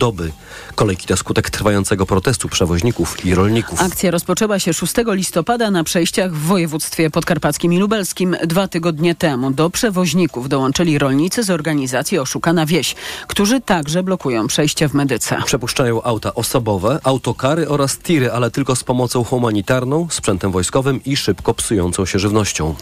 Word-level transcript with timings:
doby. 0.00 0.32
Kolejki 0.74 1.06
to 1.06 1.16
skutek 1.16 1.50
trwającego 1.50 2.06
protestu 2.06 2.48
przewoźników 2.48 3.24
i 3.24 3.34
rolników. 3.34 3.82
Akcja 3.82 4.10
rozpoczęła 4.10 4.58
się 4.58 4.74
6 4.74 4.94
listopada 5.06 5.70
na 5.70 5.84
przejściach 5.84 6.32
w 6.32 6.46
województwie 6.46 7.10
podkarpackim 7.10 7.72
i 7.72 7.78
lubelskim. 7.78 8.36
Dwa 8.46 8.68
tygodnie 8.68 9.14
temu 9.14 9.50
do 9.50 9.70
przewoźników 9.70 10.48
dołączyli 10.48 10.98
rolnicy 10.98 11.42
z 11.42 11.50
organizacji 11.50 12.18
Oszukana 12.18 12.66
Wieś, 12.66 12.94
którzy 13.26 13.60
także 13.60 14.02
blokują 14.02 14.46
przejście 14.46 14.88
w 14.88 14.94
Medyce. 14.94 15.42
Przepuszczają 15.44 16.02
auta 16.02 16.34
osobowe, 16.34 17.00
autokary 17.04 17.68
oraz 17.68 17.98
tiry, 17.98 18.32
ale 18.32 18.50
tylko 18.50 18.76
z 18.76 18.84
pomocą 18.84 19.24
humanitarną, 19.24 20.06
sprzętem 20.10 20.52
wojskowym 20.52 21.00
i 21.04 21.16
szybko 21.16 21.54
psującą 21.54 22.06
się 22.06 22.18
żywnością. 22.18 22.74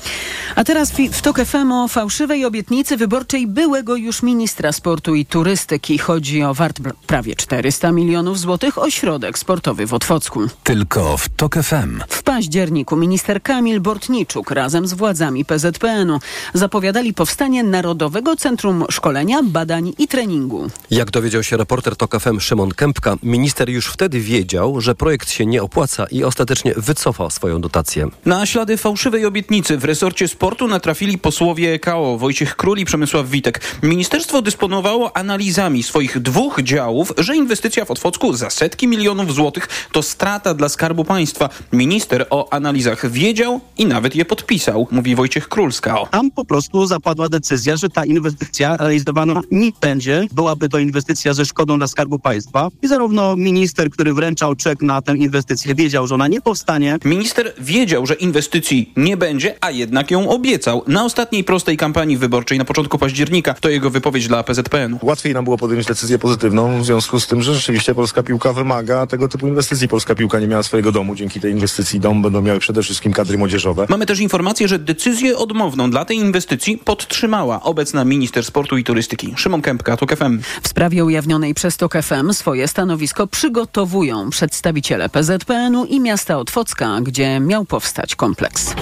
A 0.57 0.65
teraz 0.65 0.93
w 1.13 1.23
TOK 1.23 1.41
FM 1.45 1.73
o 1.73 1.89
fałszywej 1.89 2.45
obietnicy 2.45 2.97
wyborczej 2.97 3.47
byłego 3.47 3.97
już 3.97 4.23
ministra 4.23 4.73
sportu 4.73 5.15
i 5.15 5.27
turystyki. 5.27 5.99
Chodzi 5.99 6.43
o 6.43 6.55
wart 6.55 6.81
prawie 7.09 7.37
400 7.37 7.93
milionów 7.93 8.39
złotych 8.39 8.79
ośrodek 8.79 9.39
sportowy 9.39 9.87
w 9.87 9.95
Otwocku. 9.95 10.41
Tylko 10.63 11.17
w 11.17 11.29
TOK 11.29 11.55
FM. 11.55 12.01
W 12.09 12.23
październiku 12.23 12.97
minister 12.97 13.43
Kamil 13.43 13.81
Bortniczuk 13.81 14.51
razem 14.51 14.87
z 14.87 14.93
władzami 14.93 15.45
PZPN-u 15.45 16.19
zapowiadali 16.55 17.15
powstanie 17.15 17.63
Narodowego 17.63 18.37
Centrum 18.37 18.85
Szkolenia, 18.91 19.41
Badań 19.43 19.93
i 19.99 20.09
Treningu. 20.09 20.71
Jak 20.91 21.11
dowiedział 21.11 21.43
się 21.43 21.57
reporter 21.57 21.97
TOK 21.97 22.21
FM 22.21 22.41
Szymon 22.41 22.71
Kępka, 22.71 23.17
minister 23.23 23.69
już 23.69 23.87
wtedy 23.87 24.21
wiedział, 24.21 24.81
że 24.81 24.95
projekt 24.95 25.31
się 25.31 25.47
nie 25.47 25.63
opłaca 25.63 26.07
i 26.11 26.25
ostatecznie 26.25 26.75
wycofa 26.77 27.31
swoją 27.31 27.61
dotację. 27.61 28.09
Na 28.25 28.47
ślady 28.47 28.77
fałszywej 28.77 29.27
obietnicy 29.27 29.79
w 29.79 29.85
resorcie 29.85 30.29
sportu 30.29 30.69
natrafili 30.69 31.19
posłowie 31.19 31.79
KO 31.79 32.19
Wojciech 32.19 32.57
Król 32.57 32.79
i 32.79 32.85
Przemysław 32.85 33.29
Witek. 33.29 33.61
Ministerstwo 33.83 34.43
dysponowało 34.43 35.17
analizami 35.17 35.83
swoich 35.83 36.19
dwóch 36.19 36.63
działów, 36.63 36.98
że 37.19 37.37
inwestycja 37.37 37.85
w 37.85 37.91
Otwocku 37.91 38.33
za 38.33 38.51
setki 38.51 38.89
milionów 38.89 39.35
złotych 39.35 39.69
to 39.93 40.03
strata 40.03 40.55
dla 40.55 40.69
Skarbu 40.69 41.05
Państwa. 41.05 41.49
Minister 41.73 42.27
o 42.31 42.53
analizach 42.53 43.11
wiedział 43.11 43.61
i 43.79 43.87
nawet 43.87 44.17
je 44.17 44.25
podpisał, 44.25 44.89
mówi 44.91 45.15
Wojciech 45.15 45.49
Król 45.49 45.73
z 45.73 45.81
KO. 45.81 46.09
Tam 46.11 46.31
po 46.31 46.45
prostu 46.45 46.87
zapadła 46.87 47.29
decyzja, 47.29 47.77
że 47.77 47.89
ta 47.89 48.05
inwestycja 48.05 48.77
realizowana 48.77 49.41
nie 49.51 49.71
będzie. 49.81 50.27
Byłaby 50.33 50.69
to 50.69 50.79
inwestycja 50.79 51.35
ze 51.35 51.45
szkodą 51.45 51.79
dla 51.79 51.87
Skarbu 51.87 52.19
Państwa. 52.19 52.69
I 52.83 52.89
zarówno 52.89 53.37
minister, 53.37 53.91
który 53.91 54.15
wręczał 54.15 54.55
czek 54.55 54.83
na 54.83 55.03
tę 55.03 55.17
inwestycję, 55.17 55.75
wiedział, 55.75 56.07
że 56.07 56.15
ona 56.15 56.29
nie 56.29 56.41
powstanie. 56.41 56.99
Minister 57.05 57.53
wiedział, 57.59 58.07
że 58.07 58.15
inwestycji 58.15 58.93
nie 58.97 59.17
będzie, 59.17 59.55
a 59.61 59.71
jednak 59.71 60.11
ją 60.11 60.29
obiecał. 60.29 60.83
Na 60.87 61.05
ostatniej 61.05 61.45
prostej 61.45 61.77
kampanii 61.77 62.17
wyborczej 62.17 62.59
na 62.59 62.65
początku 62.65 62.99
października 62.99 63.55
to 63.55 63.69
jego 63.69 63.91
wypowiedź 63.91 64.29
dla 64.29 64.43
PZPN-u. 64.43 64.99
Łatwiej 65.03 65.35
nam 65.35 65.45
było 65.45 65.59
podjąć 65.59 65.87
decyzję 65.87 66.19
pozytywną 66.19 66.85
związku 66.89 67.21
z 67.21 67.27
tym, 67.27 67.43
że 67.43 67.55
rzeczywiście 67.55 67.95
polska 67.95 68.23
piłka 68.23 68.53
wymaga 68.53 69.07
tego 69.07 69.29
typu 69.29 69.49
inwestycji. 69.49 69.89
Polska 69.89 70.15
piłka 70.15 70.41
nie 70.41 70.47
miała 70.47 70.63
swojego 70.63 70.93
domu. 70.93 71.15
Dzięki 71.15 71.41
tej 71.41 71.53
inwestycji 71.53 72.01
dom 72.01 72.23
będą 72.23 72.43
miały 72.43 72.59
przede 72.59 72.83
wszystkim 72.83 73.13
kadry 73.13 73.39
młodzieżowe. 73.39 73.87
Mamy 73.89 74.07
też 74.07 74.21
informację, 74.21 74.69
że 74.69 74.79
decyzję 74.79 75.37
odmowną 75.37 75.91
dla 75.91 76.05
tej 76.05 76.17
inwestycji 76.17 76.79
podtrzymała 76.79 77.63
obecna 77.63 78.05
minister 78.05 78.45
sportu 78.45 78.77
i 78.77 78.85
turystyki 78.85 79.35
Szymon 79.37 79.63
Kępka, 79.63 79.97
TOK 79.97 80.17
FM. 80.17 80.39
W 80.63 80.69
sprawie 80.69 81.05
ujawnionej 81.05 81.55
przez 81.55 81.77
TOK 81.77 81.95
FM 82.03 82.33
swoje 82.33 82.69
stanowisko 82.69 83.27
przygotowują 83.27 84.31
przedstawiciele 84.31 85.09
PZPN-u 85.09 85.85
i 85.85 86.01
miasta 86.01 86.39
Otwocka, 86.39 87.01
gdzie 87.01 87.41
miał 87.41 87.65
powstać 87.65 88.17
kompleks. 88.17 88.75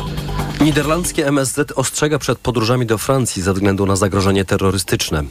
Niderlandzkie 0.60 1.26
MSZ 1.26 1.72
ostrzega 1.76 2.18
przed 2.18 2.38
podróżami 2.38 2.86
do 2.86 2.98
Francji 2.98 3.42
ze 3.42 3.52
względu 3.52 3.86
na 3.86 3.96
zagrożenie 3.96 4.44
terrorystyczne. 4.44 5.24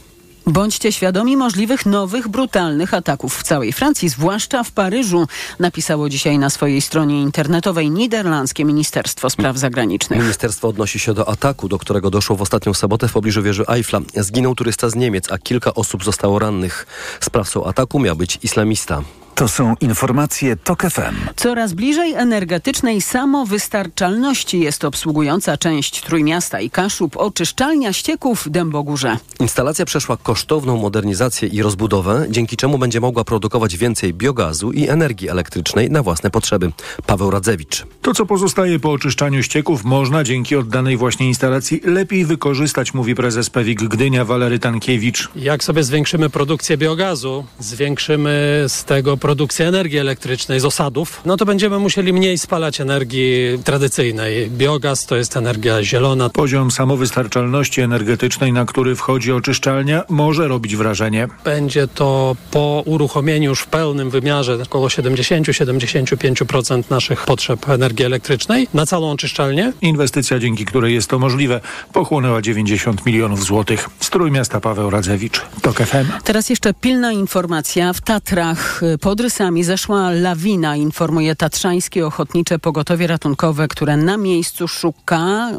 Bądźcie 0.46 0.92
świadomi 0.92 1.36
możliwych 1.36 1.86
nowych, 1.86 2.28
brutalnych 2.28 2.94
ataków 2.94 3.38
w 3.38 3.42
całej 3.42 3.72
Francji, 3.72 4.08
zwłaszcza 4.08 4.64
w 4.64 4.70
Paryżu, 4.70 5.26
napisało 5.58 6.08
dzisiaj 6.08 6.38
na 6.38 6.50
swojej 6.50 6.80
stronie 6.80 7.22
internetowej 7.22 7.90
niderlandzkie 7.90 8.64
Ministerstwo 8.64 9.30
Spraw 9.30 9.56
Zagranicznych. 9.56 10.20
Ministerstwo 10.20 10.68
odnosi 10.68 10.98
się 10.98 11.14
do 11.14 11.28
ataku, 11.28 11.68
do 11.68 11.78
którego 11.78 12.10
doszło 12.10 12.36
w 12.36 12.42
ostatnią 12.42 12.74
sobotę 12.74 13.08
w 13.08 13.12
pobliżu 13.12 13.42
wieży 13.42 13.64
Eiffla. 13.68 14.00
Zginął 14.14 14.54
turysta 14.54 14.88
z 14.90 14.94
Niemiec, 14.94 15.32
a 15.32 15.38
kilka 15.38 15.74
osób 15.74 16.04
zostało 16.04 16.38
rannych. 16.38 16.86
Sprawcą 17.20 17.64
ataku 17.64 17.98
miał 17.98 18.16
być 18.16 18.38
islamista. 18.42 19.02
To 19.36 19.48
są 19.48 19.74
informacje 19.80 20.56
TOK 20.56 20.82
FM. 20.82 21.14
Coraz 21.36 21.72
bliżej 21.72 22.12
energetycznej 22.12 23.00
samowystarczalności 23.00 24.60
jest 24.60 24.84
obsługująca 24.84 25.56
część 25.56 26.02
Trójmiasta 26.02 26.60
i 26.60 26.70
Kaszub 26.70 27.16
oczyszczalnia 27.16 27.92
ścieków 27.92 28.42
w 28.46 28.48
Dębogórze. 28.48 29.16
Instalacja 29.40 29.84
przeszła 29.84 30.16
kosztowną 30.16 30.76
modernizację 30.76 31.48
i 31.48 31.62
rozbudowę, 31.62 32.26
dzięki 32.30 32.56
czemu 32.56 32.78
będzie 32.78 33.00
mogła 33.00 33.24
produkować 33.24 33.76
więcej 33.76 34.14
biogazu 34.14 34.72
i 34.72 34.88
energii 34.88 35.28
elektrycznej 35.28 35.90
na 35.90 36.02
własne 36.02 36.30
potrzeby. 36.30 36.72
Paweł 37.06 37.30
Radzewicz. 37.30 37.86
To, 38.02 38.14
co 38.14 38.26
pozostaje 38.26 38.78
po 38.78 38.92
oczyszczaniu 38.92 39.42
ścieków, 39.42 39.84
można 39.84 40.24
dzięki 40.24 40.56
oddanej 40.56 40.96
właśnie 40.96 41.26
instalacji 41.28 41.80
lepiej 41.84 42.24
wykorzystać, 42.24 42.94
mówi 42.94 43.14
prezes 43.14 43.50
Pewik 43.50 43.82
Gdynia 43.82 44.24
Walery 44.24 44.58
Tankiewicz. 44.58 45.28
Jak 45.36 45.64
sobie 45.64 45.84
zwiększymy 45.84 46.30
produkcję 46.30 46.76
biogazu, 46.76 47.44
zwiększymy 47.58 48.64
z 48.68 48.84
tego 48.84 49.16
produkcję 49.26 49.68
energii 49.68 49.98
elektrycznej 49.98 50.60
z 50.60 50.64
osadów, 50.64 51.20
no 51.24 51.36
to 51.36 51.44
będziemy 51.44 51.78
musieli 51.78 52.12
mniej 52.12 52.38
spalać 52.38 52.80
energii 52.80 53.58
tradycyjnej. 53.64 54.50
Biogaz 54.50 55.06
to 55.06 55.16
jest 55.16 55.36
energia 55.36 55.82
zielona. 55.82 56.28
Poziom 56.28 56.70
samowystarczalności 56.70 57.80
energetycznej, 57.80 58.52
na 58.52 58.64
który 58.64 58.96
wchodzi 58.96 59.32
oczyszczalnia, 59.32 60.04
może 60.08 60.48
robić 60.48 60.76
wrażenie. 60.76 61.28
Będzie 61.44 61.88
to 61.88 62.36
po 62.50 62.82
uruchomieniu 62.86 63.50
już 63.50 63.60
w 63.60 63.66
pełnym 63.66 64.10
wymiarze 64.10 64.58
około 64.62 64.88
70-75% 64.88 66.82
naszych 66.90 67.24
potrzeb 67.24 67.68
energii 67.68 68.04
elektrycznej 68.04 68.68
na 68.74 68.86
całą 68.86 69.10
oczyszczalnię. 69.10 69.72
Inwestycja, 69.82 70.38
dzięki 70.38 70.64
której 70.64 70.94
jest 70.94 71.10
to 71.10 71.18
możliwe, 71.18 71.60
pochłonęła 71.92 72.42
90 72.42 73.06
milionów 73.06 73.44
złotych. 73.44 73.88
Strój 74.00 74.30
miasta 74.30 74.60
Paweł 74.60 74.90
Radzewicz. 74.90 75.40
TOK 75.62 75.76
FM. 75.76 76.06
Teraz 76.24 76.50
jeszcze 76.50 76.74
pilna 76.74 77.12
informacja. 77.12 77.92
W 77.92 78.00
Tatrach 78.00 78.80
pod 79.00 79.15
Rysami 79.20 79.64
zeszła 79.64 80.10
lawina, 80.10 80.76
informuje 80.76 81.36
Tatrzańskie 81.36 82.06
Ochotnicze 82.06 82.58
Pogotowie 82.58 83.06
Ratunkowe, 83.06 83.68
które 83.68 83.96
na 83.96 84.16
miejscu 84.16 84.68
szuka 84.68 85.50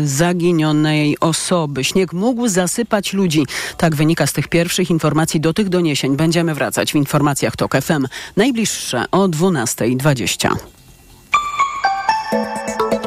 yy, 0.00 0.08
zaginionej 0.08 1.16
osoby. 1.20 1.84
Śnieg 1.84 2.12
mógł 2.12 2.48
zasypać 2.48 3.12
ludzi. 3.12 3.46
Tak 3.76 3.94
wynika 3.94 4.26
z 4.26 4.32
tych 4.32 4.48
pierwszych 4.48 4.90
informacji. 4.90 5.40
Do 5.40 5.54
tych 5.54 5.68
doniesień 5.68 6.16
będziemy 6.16 6.54
wracać 6.54 6.92
w 6.92 6.96
informacjach 6.96 7.56
TOK 7.56 7.76
FM. 7.82 8.06
Najbliższe 8.36 9.04
o 9.10 9.28
12.20. 9.28 10.48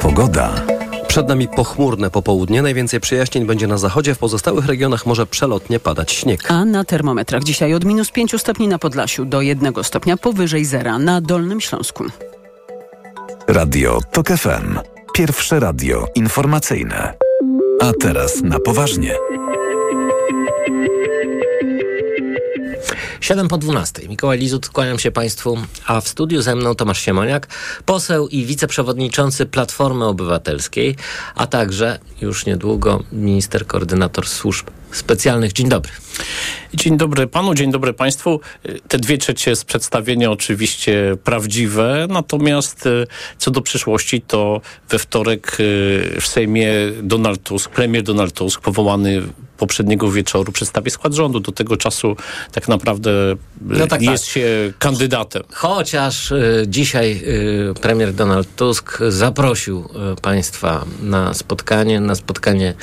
Pogoda. 0.01 0.78
Przed 1.09 1.27
nami 1.27 1.47
pochmurne 1.47 2.09
popołudnie. 2.09 2.61
Najwięcej 2.61 2.99
przejaśnień 2.99 3.45
będzie 3.45 3.67
na 3.67 3.77
zachodzie. 3.77 4.15
W 4.15 4.17
pozostałych 4.17 4.65
regionach 4.65 5.05
może 5.05 5.25
przelotnie 5.27 5.79
padać 5.79 6.11
śnieg. 6.11 6.51
A 6.51 6.65
na 6.65 6.83
termometrach 6.83 7.43
dzisiaj 7.43 7.73
od 7.73 7.85
minus 7.85 8.11
5 8.11 8.41
stopni 8.41 8.67
na 8.67 8.79
Podlasiu 8.79 9.25
do 9.25 9.41
1 9.41 9.73
stopnia 9.83 10.17
powyżej 10.17 10.65
zera 10.65 10.99
na 10.99 11.21
Dolnym 11.21 11.61
Śląsku. 11.61 12.03
Radio 13.47 13.99
TOK 14.11 14.27
FM. 14.27 14.79
Pierwsze 15.13 15.59
radio 15.59 16.05
informacyjne. 16.15 17.13
A 17.81 17.91
teraz 18.01 18.41
na 18.41 18.59
poważnie. 18.59 19.15
7 23.21 23.47
po 23.47 23.57
12. 23.57 24.07
Mikołaj 24.09 24.39
Lizut, 24.39 24.69
kłaniam 24.69 24.99
się 24.99 25.11
Państwu, 25.11 25.57
a 25.85 26.01
w 26.01 26.07
studiu 26.07 26.41
ze 26.41 26.55
mną 26.55 26.75
Tomasz 26.75 27.01
Siemoniak, 27.01 27.47
poseł 27.85 28.27
i 28.27 28.45
wiceprzewodniczący 28.45 29.45
Platformy 29.45 30.05
Obywatelskiej, 30.05 30.95
a 31.35 31.47
także 31.47 31.99
już 32.21 32.45
niedługo 32.45 33.03
minister 33.11 33.67
koordynator 33.67 34.27
służb 34.27 34.67
specjalnych. 34.91 35.53
Dzień 35.53 35.69
dobry. 35.69 35.91
Dzień 36.73 36.97
dobry 36.97 37.27
panu, 37.27 37.53
dzień 37.53 37.71
dobry 37.71 37.93
państwu. 37.93 38.39
Te 38.87 38.97
dwie 38.97 39.17
trzecie 39.17 39.55
z 39.55 39.65
przedstawienia 39.65 40.31
oczywiście 40.31 41.17
prawdziwe, 41.23 42.07
natomiast 42.09 42.85
e, 42.85 42.89
co 43.37 43.51
do 43.51 43.61
przyszłości, 43.61 44.21
to 44.21 44.61
we 44.89 44.99
wtorek 44.99 45.47
e, 45.51 46.21
w 46.21 46.27
Sejmie 46.27 46.73
Donald 47.03 47.43
Tusk, 47.43 47.71
premier 47.71 48.03
Donald 48.03 48.33
Tusk, 48.33 48.61
powołany 48.61 49.21
poprzedniego 49.59 50.11
wieczoru 50.11 50.51
przedstawi 50.51 50.91
skład 50.91 51.13
rządu. 51.13 51.39
Do 51.39 51.51
tego 51.51 51.77
czasu 51.77 52.15
tak 52.51 52.67
naprawdę 52.67 53.11
no 53.61 53.87
tak, 53.87 54.01
jest 54.01 54.23
tak. 54.23 54.33
się 54.33 54.73
kandydatem. 54.79 55.43
Chociaż 55.53 56.31
y, 56.31 56.65
dzisiaj 56.67 57.21
y, 57.71 57.73
premier 57.81 58.13
Donald 58.13 58.55
Tusk 58.55 58.99
zaprosił 59.09 59.89
państwa 60.21 60.85
na 61.01 61.33
spotkanie, 61.33 61.99
na 61.99 62.15
spotkanie 62.15 62.73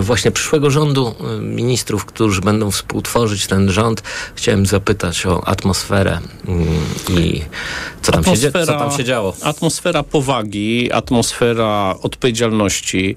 właśnie 0.00 0.30
przyszłego 0.30 0.70
rządu 0.70 1.14
ministrów, 1.40 2.04
którzy 2.04 2.40
będą 2.40 2.70
współtworzyć 2.70 3.46
ten 3.46 3.70
rząd. 3.70 4.02
Chciałem 4.34 4.66
zapytać 4.66 5.26
o 5.26 5.48
atmosferę 5.48 6.18
mm, 6.48 6.66
i 7.18 7.42
co 8.02 8.12
tam, 8.12 8.24
się, 8.24 8.52
co 8.52 8.66
tam 8.66 8.90
się 8.90 9.04
działo. 9.04 9.36
Atmosfera 9.42 10.02
powagi, 10.02 10.92
atmosfera 10.92 11.94
odpowiedzialności. 12.02 13.16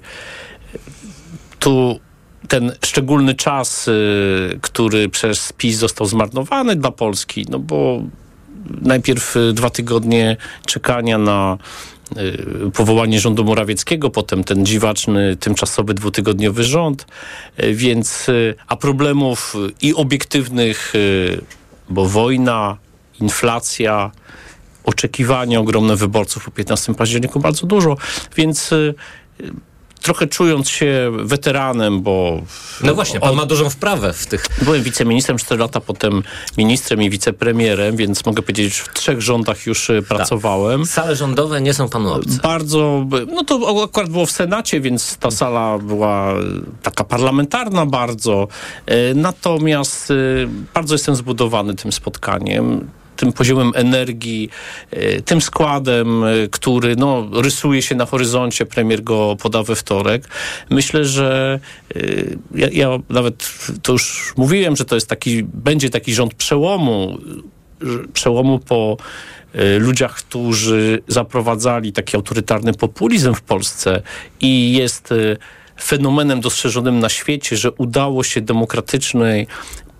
Tu 1.58 2.00
ten 2.48 2.72
szczególny 2.84 3.34
czas, 3.34 3.88
y, 3.88 4.58
który 4.62 5.08
przez 5.08 5.52
PiS 5.52 5.78
został 5.78 6.06
zmarnowany 6.06 6.76
dla 6.76 6.90
Polski, 6.90 7.46
no 7.48 7.58
bo 7.58 8.02
najpierw 8.82 9.36
y, 9.36 9.52
dwa 9.52 9.70
tygodnie 9.70 10.36
czekania 10.66 11.18
na 11.18 11.58
y, 12.16 12.70
powołanie 12.74 13.20
rządu 13.20 13.44
Morawieckiego, 13.44 14.10
potem 14.10 14.44
ten 14.44 14.66
dziwaczny, 14.66 15.36
tymczasowy, 15.36 15.94
dwutygodniowy 15.94 16.64
rząd, 16.64 17.06
więc 17.72 18.26
a 18.68 18.76
problemów 18.76 19.54
i 19.82 19.94
obiektywnych, 19.94 20.92
bo 21.88 22.06
wojna, 22.06 22.76
inflacja, 23.20 24.10
oczekiwania 24.84 25.60
ogromne 25.60 25.96
wyborców 25.96 26.44
po 26.44 26.50
15 26.50 26.94
październiku 26.94 27.40
bardzo 27.40 27.66
dużo, 27.66 27.96
więc 28.36 28.74
trochę 30.02 30.26
czując 30.26 30.68
się 30.68 31.12
weteranem, 31.24 32.02
bo... 32.02 32.42
No 32.84 32.94
właśnie, 32.94 33.20
pan 33.20 33.34
ma 33.34 33.46
dużą 33.46 33.70
wprawę 33.70 34.12
w 34.12 34.26
tych... 34.26 34.46
Byłem 34.62 34.82
wiceministrem 34.82 35.38
4 35.38 35.60
lata, 35.60 35.80
potem 35.80 36.22
ministrem 36.58 37.02
i 37.02 37.10
wicepremierem, 37.10 37.96
więc 37.96 38.26
mogę 38.26 38.42
powiedzieć, 38.42 38.76
że 38.76 38.84
w 38.84 38.88
trzech 38.94 39.20
rządach 39.20 39.66
już 39.66 39.90
y, 39.90 40.02
pracowałem. 40.02 40.86
Sale 40.86 41.16
rządowe 41.16 41.60
nie 41.60 41.74
są 41.74 41.88
panu 41.88 42.12
obce. 42.12 42.38
Bardzo, 42.42 43.06
no 43.26 43.44
to 43.44 43.84
akurat 43.84 44.10
było 44.10 44.26
w 44.26 44.30
Senacie, 44.30 44.80
więc 44.80 45.16
ta 45.16 45.30
sala 45.30 45.78
była 45.78 46.34
taka 46.82 47.04
parlamentarna 47.04 47.86
bardzo. 47.86 48.48
E, 48.86 49.14
Natomiast 49.14 50.10
e, 50.10 50.14
bardzo 50.74 50.94
jestem 50.94 51.16
zbudowany 51.16 51.74
tym 51.74 51.92
spotkaniem 51.92 52.90
tym 53.16 53.32
poziomem 53.32 53.72
energii, 53.74 54.50
e, 54.90 55.20
tym 55.20 55.40
składem, 55.40 56.24
e, 56.24 56.48
który 56.50 56.96
no, 56.96 57.28
rysuje 57.32 57.82
się 57.82 57.94
na 57.94 58.06
horyzoncie, 58.06 58.66
premier 58.66 59.02
go 59.02 59.36
poda 59.42 59.62
we 59.62 59.76
wtorek. 59.76 60.28
Myślę, 60.70 61.04
że 61.04 61.60
e, 61.96 62.00
ja, 62.54 62.68
ja 62.72 62.88
nawet 63.08 63.58
to 63.82 63.92
już 63.92 64.34
mówiłem, 64.36 64.76
że 64.76 64.84
to 64.84 64.94
jest 64.94 65.08
taki, 65.08 65.42
będzie 65.42 65.90
taki 65.90 66.14
rząd 66.14 66.34
przełomu, 66.34 67.18
przełomu 68.12 68.58
po 68.58 68.96
ludziach, 69.78 70.14
którzy 70.14 71.02
zaprowadzali 71.08 71.92
taki 71.92 72.16
autorytarny 72.16 72.72
populizm 72.72 73.34
w 73.34 73.42
Polsce 73.42 74.02
i 74.40 74.72
jest 74.72 75.14
fenomenem 75.82 76.40
dostrzeżonym 76.40 76.98
na 76.98 77.08
świecie, 77.08 77.56
że 77.56 77.72
udało 77.72 78.22
się 78.22 78.40
demokratycznej 78.40 79.46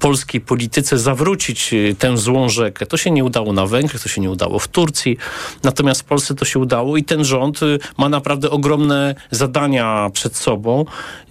polskiej 0.06 0.40
polityce 0.40 0.98
zawrócić 0.98 1.72
y, 1.72 1.96
tę 1.98 2.16
złą 2.16 2.48
rzekę. 2.48 2.86
To 2.86 2.96
się 2.96 3.10
nie 3.10 3.24
udało 3.24 3.52
na 3.52 3.66
Węgrzech, 3.66 4.02
to 4.02 4.08
się 4.08 4.20
nie 4.20 4.30
udało 4.30 4.58
w 4.58 4.68
Turcji, 4.68 5.16
natomiast 5.62 6.00
w 6.00 6.04
Polsce 6.04 6.34
to 6.34 6.44
się 6.44 6.58
udało 6.58 6.96
i 6.96 7.04
ten 7.04 7.24
rząd 7.24 7.62
y, 7.62 7.78
ma 7.98 8.08
naprawdę 8.08 8.50
ogromne 8.50 9.14
zadania 9.30 10.10
przed 10.12 10.36
sobą 10.36 10.84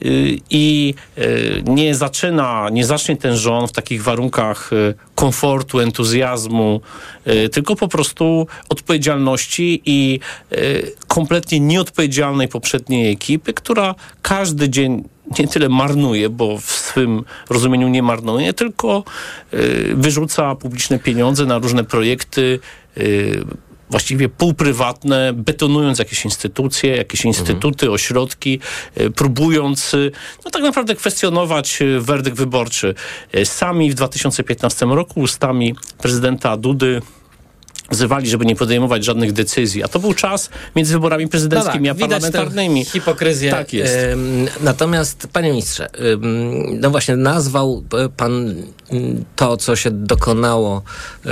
y, 0.05 0.37
i 0.49 0.93
nie 1.65 1.95
zaczyna, 1.95 2.69
nie 2.71 2.85
zacznie 2.85 3.17
ten 3.17 3.35
rząd 3.35 3.69
w 3.69 3.73
takich 3.73 4.03
warunkach 4.03 4.71
komfortu, 5.15 5.79
entuzjazmu, 5.79 6.81
tylko 7.51 7.75
po 7.75 7.87
prostu 7.87 8.47
odpowiedzialności 8.69 9.81
i 9.85 10.19
kompletnie 11.07 11.59
nieodpowiedzialnej 11.59 12.47
poprzedniej 12.47 13.11
ekipy, 13.11 13.53
która 13.53 13.95
każdy 14.21 14.69
dzień 14.69 15.03
nie 15.39 15.47
tyle 15.47 15.69
marnuje, 15.69 16.29
bo 16.29 16.57
w 16.57 16.71
swym 16.71 17.23
rozumieniu 17.49 17.87
nie 17.87 18.03
marnuje, 18.03 18.53
tylko 18.53 19.03
y, 19.53 19.93
wyrzuca 19.95 20.55
publiczne 20.55 20.99
pieniądze 20.99 21.45
na 21.45 21.57
różne 21.57 21.83
projekty, 21.83 22.59
y, 22.97 23.45
właściwie 23.89 24.29
półprywatne, 24.29 25.33
betonując 25.33 25.99
jakieś 25.99 26.25
instytucje, 26.25 26.95
jakieś 26.95 27.25
instytuty, 27.25 27.91
ośrodki, 27.91 28.59
y, 29.01 29.11
próbując 29.11 29.95
no 30.45 30.51
tak 30.51 30.61
naprawdę 30.61 30.95
kwestionować 30.95 31.79
werdykt 31.99 32.37
wyborczy. 32.37 32.95
Sami 33.43 33.91
w 33.91 33.93
2015 33.93 34.85
roku 34.85 35.19
ustami 35.19 35.75
prezydenta 35.97 36.57
Dudy 36.57 37.01
wzywali, 37.91 38.29
żeby 38.29 38.45
nie 38.45 38.55
podejmować 38.55 39.05
żadnych 39.05 39.33
decyzji. 39.33 39.83
A 39.83 39.87
to 39.87 39.99
był 39.99 40.13
czas 40.13 40.49
między 40.75 40.93
wyborami 40.93 41.27
prezydenckimi 41.27 41.89
a 41.89 41.93
No 41.93 41.99
tak, 41.99 42.09
tę 42.09 42.15
parlamentarnymi. 42.15 42.85
Hipokryzję. 42.85 43.51
Tak 43.51 43.73
jest. 43.73 43.95
Natomiast, 44.61 45.27
panie 45.33 45.49
ministrze, 45.49 45.89
no 46.79 46.89
właśnie 46.89 47.15
nazwał 47.15 47.83
e, 47.93 48.09
pan 48.09 48.55
to, 49.35 49.57
co 49.57 49.75
się 49.75 49.91
dokonało 49.91 50.81
y, 51.25 51.29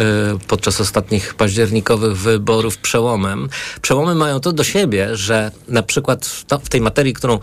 podczas 0.48 0.82
ostatnich 0.82 1.34
październikowych 1.34 2.18
wyborów 2.18 2.78
przełomem. 2.78 3.50
Przełomy 3.82 4.16
mają 4.16 4.40
to 4.40 4.54
do 4.54 4.64
siebie, 4.64 5.16
że 5.16 5.52
na 5.68 5.84
przykład 5.84 6.26
w, 6.64 6.70
tej 6.70 6.82
materii, 6.82 7.14
którą 7.14 7.36
y, 7.36 7.40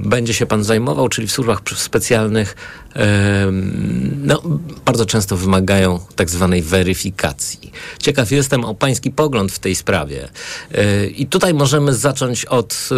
będzie 0.00 0.34
się 0.34 0.46
pan 0.46 0.64
zajmował, 0.64 1.08
czyli 1.08 1.26
w 1.26 1.32
służbach 1.32 1.60
specjalnych, 1.76 2.56
no, 4.16 4.42
bardzo 4.84 5.06
często 5.06 5.36
wymagają 5.36 6.00
tak 6.16 6.30
zwanej 6.30 6.62
weryfikacji. 6.62 7.72
Ciekaw 7.98 8.30
jestem 8.30 8.64
o 8.64 8.74
pański 8.74 9.10
pogląd 9.10 9.52
w 9.52 9.58
tej 9.58 9.74
sprawie. 9.74 10.28
Yy, 10.70 11.06
I 11.06 11.26
tutaj 11.26 11.54
możemy 11.54 11.94
zacząć 11.94 12.44
od 12.44 12.88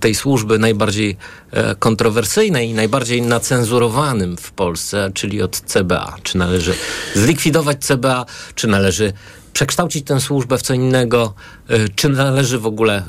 tej 0.00 0.14
służby 0.14 0.58
najbardziej 0.58 1.16
e, 1.50 1.74
kontrowersyjnej 1.74 2.68
i 2.70 2.74
najbardziej 2.74 3.22
nacenzurowanym 3.22 4.36
w 4.36 4.52
Polsce, 4.52 5.10
czyli 5.14 5.42
od 5.42 5.60
CBA. 5.60 6.16
Czy 6.22 6.38
należy 6.38 6.74
zlikwidować 7.14 7.84
CBA, 7.84 8.26
czy 8.54 8.66
należy 8.66 9.12
przekształcić 9.52 10.06
tę 10.06 10.20
służbę 10.20 10.58
w 10.58 10.62
co 10.62 10.74
innego, 10.74 11.34
y, 11.70 11.88
czy 11.96 12.08
należy 12.08 12.58
w 12.58 12.66
ogóle 12.66 13.02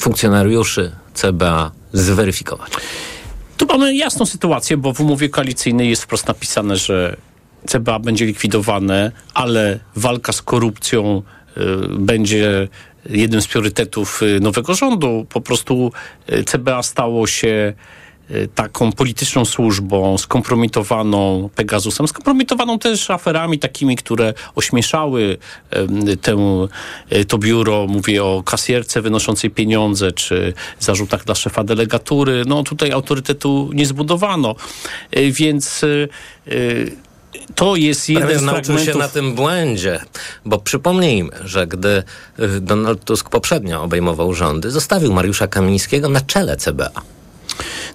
funkcjonariuszy 0.00 0.92
CBA 1.14 1.70
zweryfikować? 1.92 2.72
Mamy 3.78 3.94
jasną 3.94 4.26
sytuację, 4.26 4.76
bo 4.76 4.92
w 4.92 5.00
umowie 5.00 5.28
koalicyjnej 5.28 5.90
jest 5.90 6.02
wprost 6.02 6.28
napisane, 6.28 6.76
że 6.76 7.16
CBA 7.66 7.98
będzie 7.98 8.26
likwidowane, 8.26 9.12
ale 9.34 9.78
walka 9.96 10.32
z 10.32 10.42
korupcją 10.42 11.22
y, 11.56 11.60
będzie 11.88 12.68
jednym 13.10 13.42
z 13.42 13.46
priorytetów 13.46 14.22
y, 14.22 14.40
nowego 14.40 14.74
rządu. 14.74 15.26
Po 15.28 15.40
prostu 15.40 15.92
y, 16.32 16.44
CBA 16.44 16.82
stało 16.82 17.26
się 17.26 17.72
taką 18.54 18.92
polityczną 18.92 19.44
służbą, 19.44 20.18
skompromitowaną 20.18 21.50
Pegasusem, 21.54 22.08
skompromitowaną 22.08 22.78
też 22.78 23.10
aferami 23.10 23.58
takimi, 23.58 23.96
które 23.96 24.34
ośmieszały 24.54 25.36
tę, 26.22 26.36
y, 27.12 27.24
to 27.24 27.38
biuro. 27.38 27.86
Mówię 27.86 28.24
o 28.24 28.42
kasjerce 28.42 29.02
wynoszącej 29.02 29.50
pieniądze, 29.50 30.12
czy 30.12 30.54
zarzutach 30.80 31.24
dla 31.24 31.34
szefa 31.34 31.64
delegatury. 31.64 32.42
No 32.46 32.62
tutaj 32.62 32.92
autorytetu 32.92 33.70
nie 33.74 33.86
zbudowano, 33.86 34.54
Y, 35.16 35.32
więc 35.32 35.82
y, 35.82 36.08
y, 36.48 36.96
to 37.54 37.76
jest 37.76 38.08
jeden 38.08 38.38
z 38.38 38.42
nauczył 38.42 38.64
fragmentów... 38.64 38.94
się 38.94 38.98
na 38.98 39.08
tym 39.08 39.34
błędzie, 39.34 40.00
bo 40.44 40.58
przypomnijmy, 40.58 41.30
że 41.44 41.66
gdy 41.66 42.02
y, 42.38 42.60
Donald 42.60 43.04
Tusk 43.04 43.30
poprzednio 43.30 43.82
obejmował 43.82 44.34
rządy, 44.34 44.70
zostawił 44.70 45.12
Mariusza 45.12 45.46
Kamińskiego 45.46 46.08
na 46.08 46.20
czele 46.20 46.56
CBA. 46.56 47.15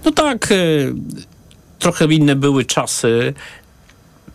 No 0.05 0.11
tak, 0.11 0.51
y, 0.51 0.93
trochę 1.79 2.05
inne 2.05 2.35
były 2.35 2.65
czasy. 2.65 3.33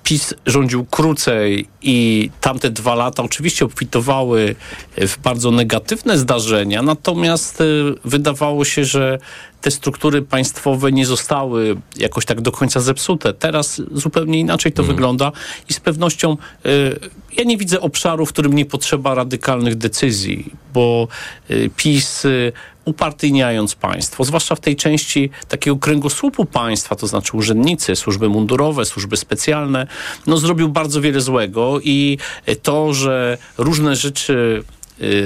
PiS 0.06 0.34
rządził 0.46 0.84
krócej 0.84 1.68
i 1.82 2.30
tamte 2.40 2.70
dwa 2.70 2.94
lata 2.94 3.22
oczywiście 3.22 3.64
obfitowały 3.64 4.56
w 4.96 5.18
bardzo 5.18 5.50
negatywne 5.50 6.18
zdarzenia, 6.18 6.82
natomiast 6.82 7.60
y, 7.60 7.94
wydawało 8.04 8.64
się, 8.64 8.84
że 8.84 9.18
te 9.60 9.70
struktury 9.70 10.22
państwowe 10.22 10.92
nie 10.92 11.06
zostały 11.06 11.76
jakoś 11.96 12.24
tak 12.24 12.40
do 12.40 12.52
końca 12.52 12.80
zepsute. 12.80 13.34
Teraz 13.34 13.82
zupełnie 13.92 14.40
inaczej 14.40 14.72
to 14.72 14.82
wygląda 14.82 15.32
i 15.68 15.72
z 15.72 15.80
pewnością 15.80 16.36
y, 16.66 16.98
ja 17.36 17.44
nie 17.44 17.56
widzę 17.56 17.80
obszaru, 17.80 18.26
w 18.26 18.32
którym 18.32 18.52
nie 18.52 18.64
potrzeba 18.64 19.14
radykalnych 19.14 19.74
decyzji, 19.74 20.52
bo 20.74 21.08
y, 21.50 21.70
PiS 21.76 22.24
y, 22.24 22.52
upartyjniając 22.86 23.74
państwo, 23.74 24.24
zwłaszcza 24.24 24.54
w 24.54 24.60
tej 24.60 24.76
części 24.76 25.30
takiego 25.48 25.76
kręgosłupu 25.76 26.44
państwa, 26.44 26.96
to 26.96 27.06
znaczy 27.06 27.36
urzędnicy, 27.36 27.96
służby 27.96 28.28
mundurowe, 28.28 28.84
służby 28.84 29.16
specjalne, 29.16 29.86
no 30.26 30.36
zrobił 30.36 30.68
bardzo 30.68 31.00
wiele 31.00 31.20
złego 31.20 31.80
i 31.84 32.18
to, 32.62 32.94
że 32.94 33.38
różne 33.58 33.96
rzeczy 33.96 34.64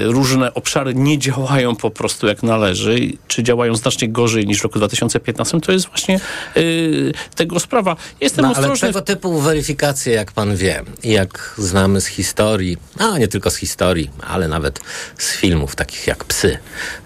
różne 0.05 0.55
obszary 0.55 0.95
nie 0.95 1.19
działają 1.19 1.77
po 1.77 1.91
prostu 1.91 2.27
jak 2.27 2.43
należy, 2.43 3.13
czy 3.29 3.43
działają 3.43 3.75
znacznie 3.75 4.09
gorzej 4.09 4.47
niż 4.47 4.61
w 4.61 4.63
roku 4.65 4.79
2015, 4.79 5.61
to 5.61 5.73
jest 5.73 5.87
właśnie 5.87 6.21
y, 6.57 7.13
tego 7.35 7.61
sprawa. 7.61 7.97
Jestem 8.21 8.43
No, 8.43 8.49
ale 8.49 8.59
ostrożny. 8.59 8.89
tego 8.89 9.03
typu 9.03 9.41
weryfikacje, 9.41 10.15
jak 10.15 10.33
pan 10.33 10.57
wie, 10.57 10.83
i 11.03 11.11
jak 11.11 11.55
znamy 11.59 12.01
z 12.01 12.07
historii, 12.07 12.77
a 12.99 13.19
nie 13.19 13.29
tylko 13.29 13.51
z 13.51 13.57
historii, 13.57 14.11
ale 14.29 14.49
nawet 14.49 14.81
z 15.19 15.33
filmów 15.37 15.77
takich 15.77 16.07
jak 16.07 16.25
Psy, 16.25 16.59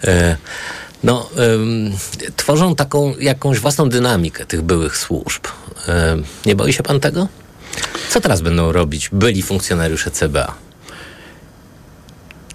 e, 0.03 0.37
no, 1.03 1.29
tworzą 2.35 2.75
taką 2.75 3.13
jakąś 3.19 3.59
własną 3.59 3.89
dynamikę 3.89 4.45
tych 4.45 4.61
byłych 4.61 4.97
służb. 4.97 5.43
Nie 6.45 6.55
boi 6.55 6.73
się 6.73 6.83
pan 6.83 6.99
tego? 6.99 7.27
Co 8.09 8.21
teraz 8.21 8.41
będą 8.41 8.71
robić 8.71 9.09
byli 9.11 9.41
funkcjonariusze 9.43 10.11
CBA? 10.11 10.64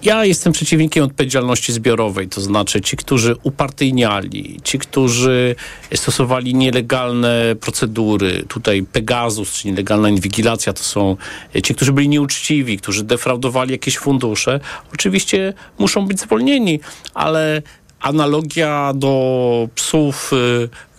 Ja 0.03 0.25
jestem 0.25 0.53
przeciwnikiem 0.53 1.03
odpowiedzialności 1.03 1.73
zbiorowej, 1.73 2.27
to 2.27 2.41
znaczy 2.41 2.81
ci, 2.81 2.97
którzy 2.97 3.35
upartyjniali, 3.43 4.59
ci, 4.63 4.79
którzy 4.79 5.55
stosowali 5.95 6.55
nielegalne 6.55 7.55
procedury, 7.59 8.43
tutaj 8.47 8.83
Pegasus, 8.83 9.53
czy 9.53 9.67
nielegalna 9.67 10.09
inwigilacja, 10.09 10.73
to 10.73 10.83
są 10.83 11.17
ci, 11.63 11.75
którzy 11.75 11.91
byli 11.91 12.09
nieuczciwi, 12.09 12.77
którzy 12.77 13.03
defraudowali 13.03 13.71
jakieś 13.71 13.97
fundusze, 13.97 14.59
oczywiście 14.93 15.53
muszą 15.79 16.07
być 16.07 16.19
zwolnieni, 16.19 16.79
ale 17.13 17.61
analogia 18.01 18.91
do 18.95 19.69
psów, 19.75 20.31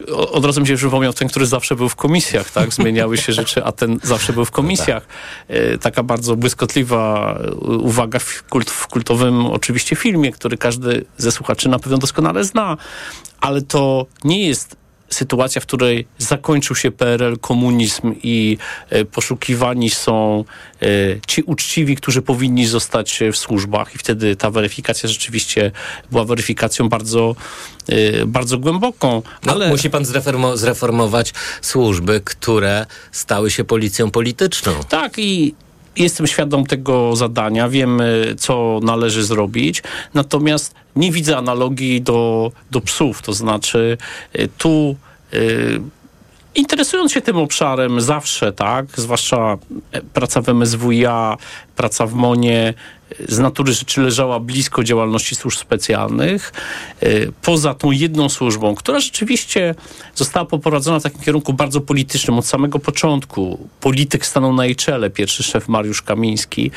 y, 0.08 0.16
od 0.16 0.44
razu 0.44 0.60
mi 0.60 0.66
się 0.66 0.76
przypomniał 0.76 1.12
ten, 1.12 1.28
który 1.28 1.46
zawsze 1.46 1.76
był 1.76 1.88
w 1.88 1.96
komisjach, 1.96 2.50
tak? 2.50 2.74
Zmieniały 2.74 3.18
się 3.18 3.32
rzeczy, 3.32 3.64
a 3.64 3.72
ten 3.72 3.98
zawsze 4.02 4.32
był 4.32 4.44
w 4.44 4.50
komisjach. 4.50 5.06
Y, 5.50 5.78
Taka 5.78 6.02
bardzo 6.02 6.36
błyskotliwa 6.36 7.38
uwaga 7.60 8.18
w, 8.18 8.42
kult, 8.42 8.70
w 8.70 8.86
kultowym 8.86 9.46
oczywiście 9.46 9.96
filmie, 9.96 10.32
który 10.32 10.56
każdy 10.56 11.04
ze 11.16 11.32
słuchaczy 11.32 11.68
na 11.68 11.78
pewno 11.78 11.98
doskonale 11.98 12.44
zna, 12.44 12.76
ale 13.40 13.62
to 13.62 14.06
nie 14.24 14.48
jest 14.48 14.81
sytuacja, 15.12 15.60
w 15.60 15.66
której 15.66 16.06
zakończył 16.18 16.76
się 16.76 16.90
PRL, 16.90 17.38
komunizm 17.38 18.14
i 18.22 18.58
e, 18.90 19.04
poszukiwani 19.04 19.90
są 19.90 20.44
e, 20.82 20.86
ci 21.26 21.42
uczciwi, 21.42 21.96
którzy 21.96 22.22
powinni 22.22 22.66
zostać 22.66 23.20
w 23.32 23.36
służbach 23.36 23.94
i 23.94 23.98
wtedy 23.98 24.36
ta 24.36 24.50
weryfikacja 24.50 25.08
rzeczywiście 25.08 25.70
była 26.10 26.24
weryfikacją 26.24 26.88
bardzo, 26.88 27.36
e, 27.88 28.26
bardzo 28.26 28.58
głęboką. 28.58 29.22
No, 29.46 29.52
ale 29.52 29.68
Musi 29.68 29.90
pan 29.90 30.02
zreformo- 30.02 30.56
zreformować 30.56 31.34
służby, 31.62 32.20
które 32.24 32.86
stały 33.12 33.50
się 33.50 33.64
policją 33.64 34.10
polityczną. 34.10 34.72
Tak 34.88 35.18
i 35.18 35.54
jestem 35.96 36.26
świadom 36.26 36.66
tego 36.66 37.16
zadania, 37.16 37.68
wiem 37.68 38.00
y, 38.00 38.34
co 38.38 38.80
należy 38.82 39.24
zrobić, 39.24 39.82
natomiast 40.14 40.74
nie 40.96 41.12
widzę 41.12 41.36
analogii 41.36 42.02
do, 42.02 42.52
do 42.70 42.80
psów, 42.80 43.22
to 43.22 43.32
znaczy 43.32 43.98
y, 44.38 44.48
tu 44.58 44.96
y, 45.34 45.80
interesując 46.54 47.12
się 47.12 47.20
tym 47.20 47.36
obszarem 47.36 48.00
zawsze, 48.00 48.52
tak, 48.52 48.86
zwłaszcza 48.96 49.58
e, 49.92 50.00
praca 50.00 50.40
w 50.40 50.48
MSWiA, 50.48 51.36
praca 51.76 52.06
w 52.06 52.14
MONie, 52.14 52.74
z 53.28 53.38
natury 53.38 53.72
rzeczy 53.72 54.00
leżała 54.00 54.40
blisko 54.40 54.84
działalności 54.84 55.34
służb 55.34 55.58
specjalnych. 55.58 56.52
Y, 57.02 57.32
Poza 57.42 57.74
tą 57.74 57.90
jedną 57.90 58.28
służbą, 58.28 58.74
która 58.74 59.00
rzeczywiście 59.00 59.74
została 60.14 60.46
poprowadzona 60.46 61.00
w 61.00 61.02
takim 61.02 61.20
kierunku 61.20 61.52
bardzo 61.52 61.80
politycznym 61.80 62.38
od 62.38 62.46
samego 62.46 62.78
początku. 62.78 63.68
Polityk 63.80 64.26
stanął 64.26 64.52
na 64.52 64.64
jej 64.64 64.76
czele, 64.76 65.10
pierwszy 65.10 65.42
szef 65.42 65.68
Mariusz 65.68 66.02
Kamiński. 66.02 66.70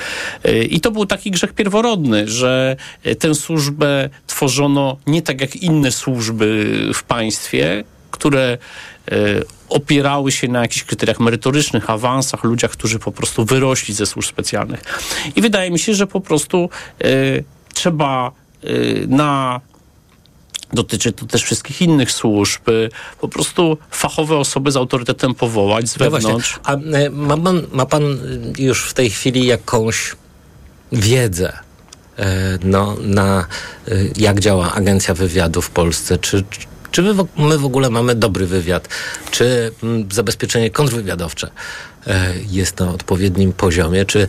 Y, 0.46 0.64
I 0.64 0.80
to 0.80 0.92
był 0.92 1.06
taki 1.06 1.32
grzech 1.32 1.54
pierworodny, 1.54 2.28
że 2.28 2.76
tę 3.20 3.36
służbę 3.36 4.10
tworzono 4.28 4.98
nie 5.08 5.22
tak 5.22 5.42
jak 5.42 5.56
inne 5.56 5.92
służby 5.92 6.76
w 6.94 7.04
państwie, 7.04 7.84
które 8.16 8.58
e, 9.12 9.16
opierały 9.70 10.32
się 10.32 10.48
na 10.48 10.62
jakichś 10.62 10.84
kryteriach 10.84 11.20
merytorycznych, 11.20 11.90
awansach, 11.90 12.44
ludziach, 12.44 12.72
którzy 12.72 13.00
po 13.00 13.12
prostu 13.12 13.46
wyrośli 13.46 13.94
ze 13.94 14.06
służb 14.06 14.30
specjalnych. 14.30 14.82
I 15.36 15.42
wydaje 15.42 15.72
mi 15.72 15.80
się, 15.80 15.94
że 15.94 16.08
po 16.08 16.22
prostu 16.22 16.70
e, 17.02 17.08
trzeba 17.74 18.32
e, 18.64 18.68
na 19.08 19.62
dotyczy 20.74 21.12
to 21.12 21.26
też 21.26 21.44
wszystkich 21.44 21.82
innych 21.82 22.12
służb, 22.12 22.62
po 23.22 23.28
prostu 23.28 23.78
fachowe 23.92 24.38
osoby 24.38 24.72
z 24.72 24.78
autorytetem 24.78 25.36
powołać 25.36 25.90
z 25.90 26.00
No 26.00 26.10
właśnie. 26.10 26.28
wewnątrz. 26.28 26.60
A 26.64 26.74
e, 26.74 27.10
ma 27.10 27.38
pan, 27.38 27.62
ma 27.72 27.86
pan 27.86 28.04
już 28.58 28.90
w 28.90 28.94
tej 28.94 29.10
chwili 29.10 29.46
jakąś 29.46 30.16
wiedzę 30.92 31.54
no, 32.64 32.98
na 33.02 33.46
jak 34.18 34.40
działa 34.40 34.74
agencja 34.74 35.14
wywiadu 35.14 35.62
w 35.62 35.70
Polsce? 35.70 36.18
Czy, 36.18 36.44
czy 36.96 37.02
my, 37.02 37.14
w- 37.14 37.28
my 37.38 37.58
w 37.58 37.66
ogóle 37.66 37.90
mamy 37.90 38.16
dobry 38.16 38.46
wywiad? 38.48 38.88
Czy 39.32 39.72
mm, 39.84 40.08
zabezpieczenie 40.12 40.70
kontrwywiadowcze 40.70 41.50
e, 42.08 42.34
jest 42.50 42.80
na 42.80 42.90
odpowiednim 42.90 43.54
poziomie? 43.54 44.06
Czy 44.06 44.22
e, 44.22 44.28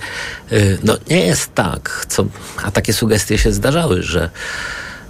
no, 0.82 0.96
nie 1.10 1.26
jest 1.26 1.54
tak, 1.54 2.06
co, 2.08 2.26
a 2.64 2.70
takie 2.70 2.92
sugestie 2.92 3.38
się 3.38 3.52
zdarzały, 3.52 4.02
że 4.02 4.30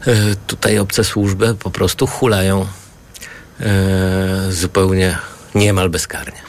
e, 0.06 0.14
tutaj 0.46 0.78
obce 0.78 1.04
służby 1.04 1.54
po 1.54 1.70
prostu 1.70 2.06
hulają 2.06 2.66
zupełnie 4.50 5.18
niemal 5.54 5.90
bezkarnie. 5.90 6.42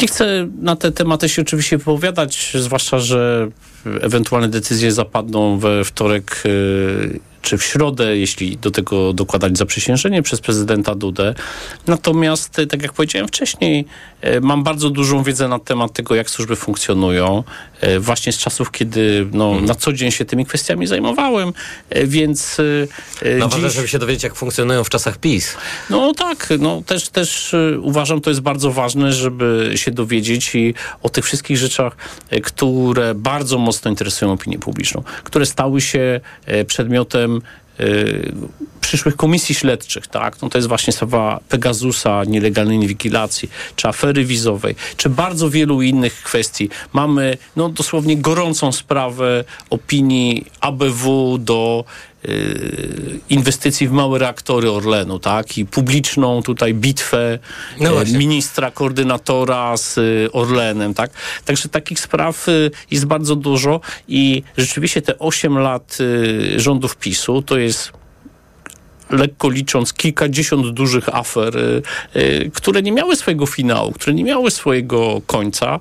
Nie 0.00 0.08
chcę 0.08 0.48
na 0.60 0.76
te 0.76 0.92
tematy 0.92 1.28
się 1.28 1.42
oczywiście 1.42 1.78
wypowiadać, 1.78 2.52
zwłaszcza, 2.60 2.98
że 2.98 3.48
ewentualne 4.00 4.48
decyzje 4.48 4.92
zapadną 4.92 5.58
we 5.58 5.84
wtorek 5.84 6.42
czy 7.42 7.58
w 7.58 7.64
środę, 7.64 8.16
jeśli 8.16 8.56
do 8.56 8.70
tego 8.70 9.12
dokładać 9.12 9.58
zaprzysiężenie 9.58 10.22
przez 10.22 10.40
prezydenta 10.40 10.94
Dudę. 10.94 11.34
Natomiast, 11.86 12.58
y, 12.58 12.66
tak 12.66 12.82
jak 12.82 12.92
powiedziałem 12.92 13.28
wcześniej, 13.28 13.84
y, 14.24 14.40
mam 14.40 14.62
bardzo 14.64 14.90
dużą 14.90 15.22
wiedzę 15.22 15.48
na 15.48 15.58
temat 15.58 15.92
tego, 15.92 16.14
jak 16.14 16.30
służby 16.30 16.56
funkcjonują. 16.56 17.44
y, 17.84 18.00
Właśnie 18.00 18.32
z 18.32 18.38
czasów, 18.38 18.70
kiedy 18.70 19.26
no, 19.32 19.60
na 19.60 19.74
co 19.74 19.92
dzień 19.92 20.10
się 20.10 20.24
tymi 20.24 20.46
kwestiami 20.46 20.86
zajmowałem, 20.86 21.52
więc 22.04 22.56
No 23.38 23.48
ważne, 23.48 23.68
dziś... 23.68 23.76
żeby 23.76 23.88
się 23.88 23.98
dowiedzieć, 23.98 24.22
jak 24.22 24.34
funkcjonują 24.34 24.84
w 24.84 24.88
czasach 24.90 25.18
PiS. 25.18 25.56
No 25.90 26.14
tak, 26.14 26.48
no 26.58 26.82
też, 26.86 27.08
też 27.08 27.54
uważam, 27.82 28.20
to 28.20 28.30
jest 28.30 28.40
bardzo 28.40 28.72
ważne, 28.72 29.12
żeby 29.12 29.72
się 29.74 29.90
dowiedzieć 29.90 30.54
i 30.54 30.74
o 31.02 31.08
tych 31.08 31.24
wszystkich 31.24 31.56
rzeczach, 31.56 31.96
które 32.42 33.14
bardzo 33.14 33.58
mocno 33.58 33.90
interesują 33.90 34.32
opinię 34.32 34.58
publiczną, 34.58 35.02
które 35.24 35.46
stały 35.46 35.80
się 35.80 36.20
y, 36.48 36.64
y, 37.80 38.32
przyszłych 38.80 39.16
komisji 39.16 39.54
śledczych, 39.54 40.06
tak? 40.06 40.42
No 40.42 40.48
to 40.48 40.58
jest 40.58 40.68
właśnie 40.68 40.92
sprawa 40.92 41.40
Pegasusa, 41.48 42.24
nielegalnej 42.24 42.76
inwigilacji, 42.76 43.50
czy 43.76 43.88
afery 43.88 44.24
wizowej, 44.24 44.74
czy 44.96 45.08
bardzo 45.08 45.50
wielu 45.50 45.82
innych 45.82 46.22
kwestii. 46.22 46.68
Mamy 46.92 47.38
no 47.56 47.68
dosłownie 47.68 48.16
gorącą 48.16 48.72
sprawę 48.72 49.44
opinii 49.70 50.46
ABW 50.60 51.38
do 51.38 51.84
inwestycji 53.30 53.88
w 53.88 53.92
małe 53.92 54.18
reaktory 54.18 54.70
Orlenu, 54.70 55.18
tak? 55.18 55.58
I 55.58 55.66
publiczną 55.66 56.42
tutaj 56.42 56.74
bitwę 56.74 57.38
No 57.80 57.92
właśnie. 57.92 58.18
ministra, 58.18 58.70
koordynatora 58.70 59.76
z 59.76 59.98
y, 59.98 60.28
Orlenem, 60.32 60.94
tak? 60.94 61.10
Także 61.44 61.68
takich 61.68 62.00
spraw 62.00 62.48
y, 62.48 62.70
jest 62.90 63.06
bardzo 63.06 63.36
dużo 63.36 63.80
i 64.08 64.42
rzeczywiście 64.56 65.02
te 65.02 65.18
8 65.18 65.58
lat 65.58 65.98
y, 66.00 66.60
rządów 66.60 66.96
PiSu 66.96 67.42
to 67.42 67.58
jest 67.58 67.92
lekko 69.10 69.50
licząc 69.50 69.92
kilkadziesiąt 69.92 70.68
dużych 70.70 71.14
afer, 71.14 71.56
y, 71.56 71.82
y, 72.16 72.50
które 72.54 72.82
nie 72.82 72.92
miały 72.92 73.16
swojego 73.16 73.46
finału, 73.46 73.92
które 73.92 74.14
nie 74.14 74.24
miały 74.24 74.50
swojego 74.50 75.20
końca 75.26 75.78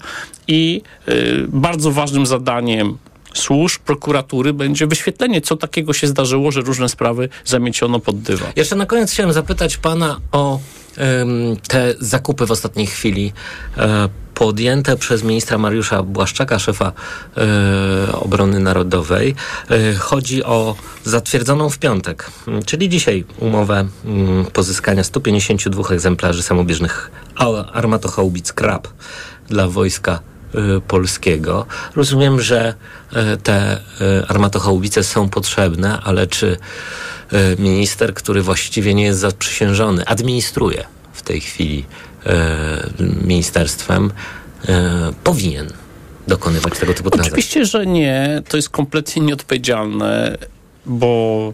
i 0.47 0.81
y, 1.09 1.45
bardzo 1.47 1.91
ważnym 1.91 2.25
zadaniem 2.25 2.97
służb, 3.37 3.81
prokuratury 3.81 4.53
będzie 4.53 4.87
wyświetlenie, 4.87 5.41
co 5.41 5.57
takiego 5.57 5.93
się 5.93 6.07
zdarzyło, 6.07 6.51
że 6.51 6.61
różne 6.61 6.89
sprawy 6.89 7.29
zamieciono 7.45 7.99
pod 7.99 8.19
dywan. 8.19 8.51
Jeszcze 8.55 8.75
na 8.75 8.85
koniec 8.85 9.11
chciałem 9.11 9.33
zapytać 9.33 9.77
pana 9.77 10.19
o 10.31 10.59
te 11.67 11.93
zakupy 11.99 12.45
w 12.45 12.51
ostatniej 12.51 12.87
chwili 12.87 13.33
e, 13.77 14.09
podjęte 14.33 14.97
przez 14.97 15.23
ministra 15.23 15.57
Mariusza 15.57 16.03
Błaszczaka, 16.03 16.59
szefa 16.59 16.91
e, 17.37 18.11
obrony 18.11 18.59
narodowej. 18.59 19.35
E, 19.69 19.93
chodzi 19.95 20.43
o 20.43 20.75
zatwierdzoną 21.03 21.69
w 21.69 21.77
piątek, 21.77 22.31
czyli 22.65 22.89
dzisiaj 22.89 23.25
umowę 23.39 23.87
m, 24.05 24.45
pozyskania 24.53 25.03
152 25.03 25.89
egzemplarzy 25.89 26.43
samobieżnych 26.43 27.11
armatochaubic 27.73 28.53
Krab 28.53 28.87
dla 29.49 29.67
wojska 29.67 30.19
y, 30.33 30.36
polskiego. 30.87 31.65
Rozumiem, 31.95 32.41
że 32.41 32.73
y, 33.33 33.37
te 33.37 33.77
y, 33.77 33.79
armatochaubice 34.27 35.03
są 35.03 35.29
potrzebne, 35.29 35.99
ale 36.03 36.27
czy 36.27 36.57
y, 37.33 37.55
minister, 37.59 38.13
który 38.13 38.41
właściwie 38.41 38.93
nie 38.93 39.03
jest 39.03 39.19
zaprzysiężony, 39.19 40.05
administruje 40.05 40.83
w 41.13 41.21
tej 41.21 41.41
chwili 41.41 41.85
y, 42.25 43.03
ministerstwem, 43.27 44.11
y, 44.65 44.69
powinien 45.23 45.67
dokonywać 46.27 46.79
tego 46.79 46.93
typu 46.93 47.09
transakcji? 47.09 47.33
Oczywiście, 47.33 47.65
że 47.65 47.85
nie. 47.85 48.41
To 48.47 48.57
jest 48.57 48.69
kompletnie 48.69 49.21
nieodpowiedzialne, 49.21 50.37
bo 50.87 51.53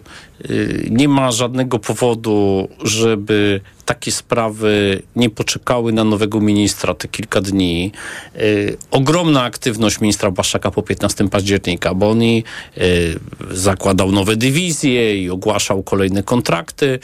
y, 0.50 0.88
nie 0.90 1.08
ma 1.08 1.32
żadnego 1.32 1.78
powodu, 1.78 2.68
żeby 2.82 3.60
takie 3.84 4.12
sprawy 4.12 5.02
nie 5.16 5.30
poczekały 5.30 5.92
na 5.92 6.04
nowego 6.04 6.40
ministra 6.40 6.94
te 6.94 7.08
kilka 7.08 7.40
dni. 7.40 7.92
Y, 8.36 8.76
ogromna 8.90 9.42
aktywność 9.42 10.00
ministra 10.00 10.30
Błaszczaka 10.30 10.70
po 10.70 10.82
15 10.82 11.28
października, 11.28 11.94
bo 11.94 12.10
on 12.10 12.22
i, 12.22 12.44
y, 12.78 13.18
zakładał 13.50 14.12
nowe 14.12 14.36
dywizje 14.36 15.22
i 15.22 15.30
ogłaszał 15.30 15.82
kolejne 15.82 16.22
kontrakty. 16.22 16.98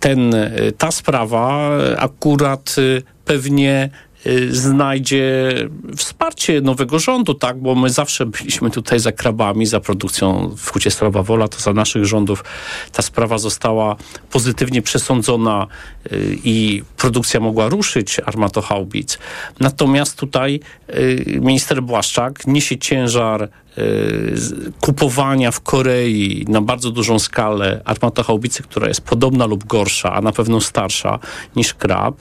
Ten, 0.00 0.34
ta 0.78 0.90
sprawa 0.90 1.70
akurat 1.96 2.76
pewnie 3.24 3.90
znajdzie 4.50 5.54
wsparcie 5.96 6.60
nowego 6.60 6.98
rządu, 6.98 7.34
tak? 7.34 7.58
Bo 7.58 7.74
my 7.74 7.90
zawsze 7.90 8.26
byliśmy 8.26 8.70
tutaj 8.70 9.00
za 9.00 9.12
krabami, 9.12 9.66
za 9.66 9.80
produkcją 9.80 10.54
w 10.56 10.70
Hucie 10.70 10.90
Stalowa 10.90 11.22
Wola, 11.22 11.48
to 11.48 11.58
za 11.58 11.72
naszych 11.72 12.04
rządów 12.04 12.44
ta 12.92 13.02
sprawa 13.02 13.38
została 13.38 13.96
pozytywnie 14.30 14.82
przesądzona 14.82 15.66
y, 16.12 16.38
i 16.44 16.82
produkcja 16.96 17.40
mogła 17.40 17.68
ruszyć 17.68 18.20
armatochaubic. 18.26 19.18
Natomiast 19.60 20.18
tutaj 20.18 20.60
y, 20.90 21.38
minister 21.40 21.82
Błaszczak 21.82 22.46
niesie 22.46 22.78
ciężar 22.78 23.42
y, 23.42 23.48
kupowania 24.80 25.50
w 25.50 25.60
Korei 25.60 26.44
na 26.48 26.60
bardzo 26.60 26.90
dużą 26.90 27.18
skalę 27.18 27.80
armatochaubicy, 27.84 28.62
która 28.62 28.88
jest 28.88 29.00
podobna 29.00 29.46
lub 29.46 29.64
gorsza, 29.64 30.12
a 30.12 30.20
na 30.20 30.32
pewno 30.32 30.60
starsza 30.60 31.18
niż 31.56 31.74
krab. 31.74 32.14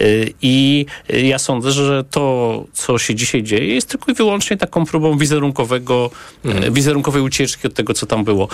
Y, 0.00 0.32
I 0.42 0.86
ja 1.08 1.38
sądzę, 1.38 1.72
że 1.72 2.04
to, 2.10 2.64
co 2.72 2.98
się 2.98 3.14
dzisiaj 3.14 3.42
dzieje, 3.42 3.74
jest 3.74 3.88
tylko 3.88 4.12
i 4.12 4.14
wyłącznie 4.14 4.56
taką 4.56 4.86
próbą 4.86 5.18
wizerunkowego, 5.18 6.10
Mhm. 6.44 6.74
wizerunkowej 6.74 7.22
ucieczki 7.22 7.66
od 7.66 7.74
tego, 7.74 7.94
co 7.94 8.06
tam 8.06 8.24
było. 8.24 8.48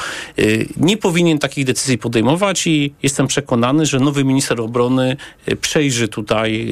Nie 0.76 0.96
powinien 0.96 1.38
takich 1.38 1.64
decyzji 1.64 1.98
podejmować 1.98 2.66
i 2.66 2.94
jestem 3.02 3.26
przekonany, 3.26 3.86
że 3.86 4.00
nowy 4.00 4.24
minister 4.24 4.60
obrony 4.60 5.16
przejrzy 5.60 6.08
tutaj 6.08 6.68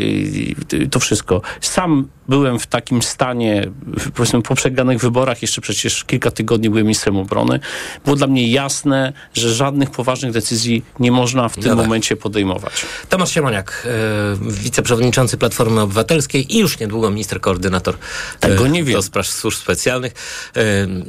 to 0.90 1.00
wszystko. 1.00 1.42
Sam 1.60 2.08
byłem 2.28 2.58
w 2.58 2.66
takim 2.66 3.02
stanie, 3.02 3.70
powiedzmy 4.14 4.42
po 4.42 4.54
przegranych 4.54 5.00
wyborach, 5.00 5.42
jeszcze 5.42 5.60
przecież 5.68 6.04
kilka 6.04 6.30
tygodni 6.30 6.70
byłem 6.70 6.84
ministrem 6.84 7.16
obrony. 7.16 7.60
Było 8.04 8.16
dla 8.16 8.26
mnie 8.26 8.50
jasne, 8.52 9.12
że 9.34 9.54
żadnych 9.54 9.90
poważnych 9.90 10.32
decyzji 10.32 10.84
nie 11.00 11.12
można 11.12 11.48
w 11.48 11.56
tym 11.56 11.76
momencie 11.76 12.16
podejmować. 12.16 12.72
Tomasz 13.08 13.32
Siemoniak, 13.32 13.86
e, 13.86 14.50
wiceprzewodniczący 14.50 15.36
Platformy 15.36 15.80
Obywatelskiej 15.80 16.56
i 16.56 16.58
już 16.58 16.78
niedługo 16.80 17.10
minister 17.10 17.40
koordynator 17.40 17.94
Tego 18.40 18.66
e, 18.66 18.68
nie 18.68 18.84
wiem. 18.84 18.94
do 18.94 19.02
spraw 19.02 19.26
służb 19.26 19.58
specjalnych. 19.58 20.12
E, 20.56 20.62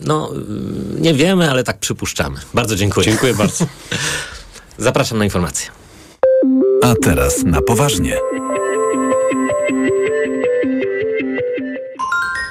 no, 0.05 0.31
nie 0.99 1.13
wiemy, 1.13 1.51
ale 1.51 1.63
tak 1.63 1.77
przypuszczamy. 1.77 2.39
Bardzo 2.53 2.75
dziękuję. 2.75 3.05
Dziękuję 3.05 3.33
bardzo. 3.43 3.65
Zapraszam 4.77 5.17
na 5.17 5.25
informacje. 5.25 5.69
A 6.83 6.93
teraz 7.01 7.43
na 7.43 7.61
poważnie. 7.61 8.17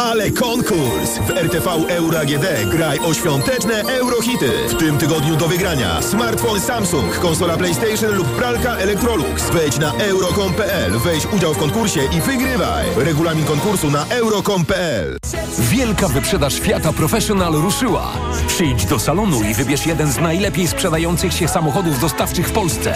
Ale 0.00 0.30
konkurs! 0.30 1.18
W 1.18 1.30
RTV 1.30 1.70
Euro 1.88 2.18
AGD 2.18 2.46
graj 2.70 2.98
o 2.98 3.14
świąteczne 3.14 3.82
eurohity. 3.82 4.50
W 4.68 4.74
tym 4.74 4.98
tygodniu 4.98 5.36
do 5.36 5.48
wygrania 5.48 6.02
smartfon 6.02 6.60
Samsung, 6.60 7.18
konsola 7.18 7.56
PlayStation 7.56 8.14
lub 8.14 8.26
pralka 8.26 8.76
Electrolux. 8.76 9.50
Wejdź 9.50 9.78
na 9.78 9.92
euro.com.pl, 9.92 10.98
weź 10.98 11.26
udział 11.26 11.54
w 11.54 11.58
konkursie 11.58 12.00
i 12.16 12.20
wygrywaj. 12.20 12.86
Regulamin 12.96 13.44
konkursu 13.44 13.90
na 13.90 14.06
euro.com.pl. 14.06 15.18
Wielka 15.58 16.08
wyprzedaż 16.08 16.60
Fiata 16.60 16.92
Professional 16.92 17.52
ruszyła. 17.52 18.12
Przyjdź 18.46 18.84
do 18.84 18.98
salonu 18.98 19.42
i 19.42 19.54
wybierz 19.54 19.86
jeden 19.86 20.12
z 20.12 20.18
najlepiej 20.18 20.68
sprzedających 20.68 21.32
się 21.32 21.48
samochodów 21.48 22.00
dostawczych 22.00 22.48
w 22.48 22.52
Polsce. 22.52 22.94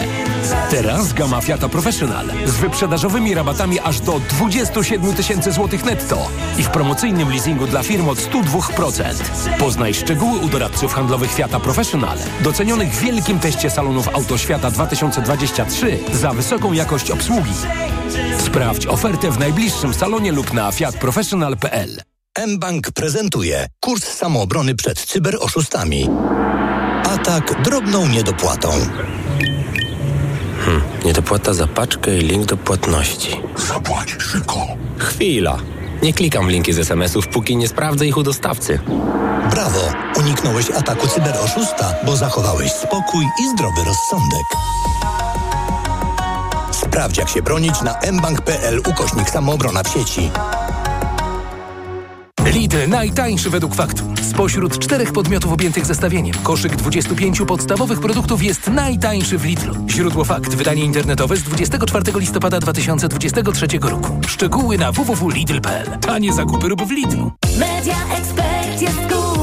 Teraz 0.70 1.12
gama 1.12 1.40
Fiata 1.40 1.68
Professional 1.68 2.26
z 2.46 2.56
wyprzedażowymi 2.56 3.34
rabatami 3.34 3.80
aż 3.80 4.00
do 4.00 4.20
27 4.30 5.14
tysięcy 5.14 5.52
złotych 5.52 5.84
netto 5.84 6.28
i 6.58 6.62
w 6.62 6.70
promocyjnym 6.94 7.28
leasingu 7.28 7.66
dla 7.66 7.82
firm 7.82 8.08
od 8.08 8.18
102%. 8.18 9.04
Poznaj 9.58 9.94
szczegóły 9.94 10.38
u 10.38 10.48
doradców 10.48 10.94
handlowych 10.94 11.32
Fiata 11.32 11.60
Professional, 11.60 12.18
docenionych 12.40 12.92
w 12.92 13.00
wielkim 13.00 13.38
teście 13.38 13.70
salonów 13.70 14.08
Autoświata 14.08 14.70
2023 14.70 15.98
za 16.12 16.32
wysoką 16.32 16.72
jakość 16.72 17.10
obsługi. 17.10 17.52
Sprawdź 18.38 18.86
ofertę 18.86 19.30
w 19.30 19.38
najbliższym 19.38 19.94
salonie 19.94 20.32
lub 20.32 20.52
na 20.52 20.72
fiatprofessional.pl. 20.72 22.02
mBank 22.46 22.90
prezentuje 22.90 23.66
kurs 23.80 24.04
samoobrony 24.04 24.74
przed 24.74 25.00
cyberoszustami. 25.00 26.08
Atak 27.04 27.62
drobną 27.62 28.08
niedopłatą. 28.08 28.70
Hmm, 30.64 30.82
niedopłata 31.04 31.54
za 31.54 31.66
paczkę 31.66 32.16
i 32.16 32.20
link 32.20 32.46
do 32.46 32.56
płatności. 32.56 33.40
Zapłać 33.56 34.16
szybko. 34.18 34.66
Chwila. 34.98 35.58
Nie 36.02 36.12
klikam 36.12 36.46
w 36.46 36.48
linki 36.48 36.72
z 36.72 36.78
SMS-ów, 36.78 37.28
póki 37.28 37.56
nie 37.56 37.68
sprawdzę 37.68 38.06
ich 38.06 38.16
u 38.16 38.22
dostawcy. 38.22 38.80
Brawo! 39.50 39.92
Uniknąłeś 40.16 40.70
ataku 40.70 41.08
cyberoszusta, 41.08 41.94
bo 42.06 42.16
zachowałeś 42.16 42.72
spokój 42.72 43.24
i 43.24 43.48
zdrowy 43.48 43.84
rozsądek. 43.84 44.46
Sprawdź, 46.72 47.18
jak 47.18 47.28
się 47.28 47.42
bronić 47.42 47.82
na 47.82 48.12
mbank.pl 48.12 48.78
ukośnik 48.78 49.30
samoobrona 49.30 49.82
w 49.82 49.88
sieci. 49.88 50.30
Lidl 52.46 52.88
najtańszy 52.88 53.50
według 53.50 53.74
faktur. 53.74 54.13
Spośród 54.34 54.78
czterech 54.78 55.12
podmiotów 55.12 55.52
objętych 55.52 55.86
zestawieniem, 55.86 56.34
koszyk 56.42 56.76
25 56.76 57.42
podstawowych 57.46 58.00
produktów 58.00 58.42
jest 58.42 58.70
najtańszy 58.70 59.38
w 59.38 59.44
Lidlu. 59.44 59.74
Źródło 59.88 60.24
fakt, 60.24 60.54
wydanie 60.54 60.84
internetowe 60.84 61.36
z 61.36 61.42
24 61.42 62.20
listopada 62.20 62.60
2023 62.60 63.66
roku. 63.82 64.20
Szczegóły 64.26 64.78
na 64.78 64.92
www.lidl.pl. 64.92 65.98
Tanie 66.00 66.32
zakupy 66.32 66.68
rób 66.68 66.82
w 66.82 66.90
Lidlu. 66.90 67.32
Media 67.58 67.96
Expert 68.16 68.82
jest 68.82 68.98
cool. 69.12 69.33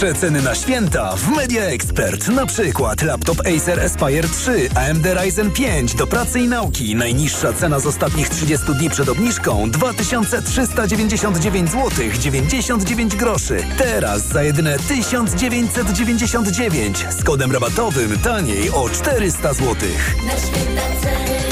Przeceny 0.00 0.42
na 0.42 0.54
święta 0.54 1.16
w 1.16 1.28
Media 1.28 1.62
Expert. 1.62 2.28
Na 2.28 2.46
przykład 2.46 3.02
laptop 3.02 3.40
Acer 3.40 3.80
Aspire 3.80 4.28
3, 4.28 4.68
AMD 4.74 5.06
Ryzen 5.06 5.50
5 5.50 5.94
do 5.94 6.06
pracy 6.06 6.40
i 6.40 6.48
nauki. 6.48 6.94
Najniższa 6.94 7.52
cena 7.52 7.80
z 7.80 7.86
ostatnich 7.86 8.28
30 8.28 8.74
dni 8.74 8.90
przed 8.90 9.08
obniżką 9.08 9.70
2399 9.70 11.70
zł 11.70 11.90
99 12.20 13.16
groszy. 13.16 13.64
Teraz 13.78 14.28
za 14.28 14.42
jedyne 14.42 14.78
1999 14.78 17.06
z 17.18 17.24
kodem 17.24 17.52
rabatowym 17.52 18.18
taniej 18.18 18.70
o 18.70 18.88
400 18.88 19.54
zł. 19.54 19.76
Na 20.26 20.32
święta 20.32 20.82
ceny. 21.02 21.49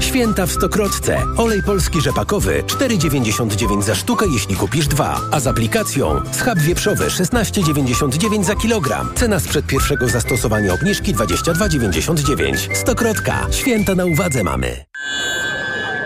Święta 0.00 0.46
w 0.46 0.52
Stokrotce. 0.52 1.22
Olej 1.36 1.62
polski 1.62 2.00
rzepakowy 2.00 2.62
4,99 2.66 3.82
za 3.82 3.94
sztukę, 3.94 4.26
jeśli 4.32 4.56
kupisz 4.56 4.88
dwa. 4.88 5.20
A 5.32 5.40
z 5.40 5.46
aplikacją 5.46 6.20
schab 6.32 6.58
wieprzowy 6.58 7.04
16,99 7.04 8.44
za 8.44 8.54
kilogram. 8.54 9.10
Cena 9.14 9.40
sprzed 9.40 9.66
pierwszego 9.66 10.08
zastosowania 10.08 10.74
obniżki 10.74 11.14
22,99. 11.14 12.74
Stokrotka. 12.74 13.46
Święta 13.50 13.94
na 13.94 14.04
uwadze 14.04 14.44
mamy. 14.44 14.84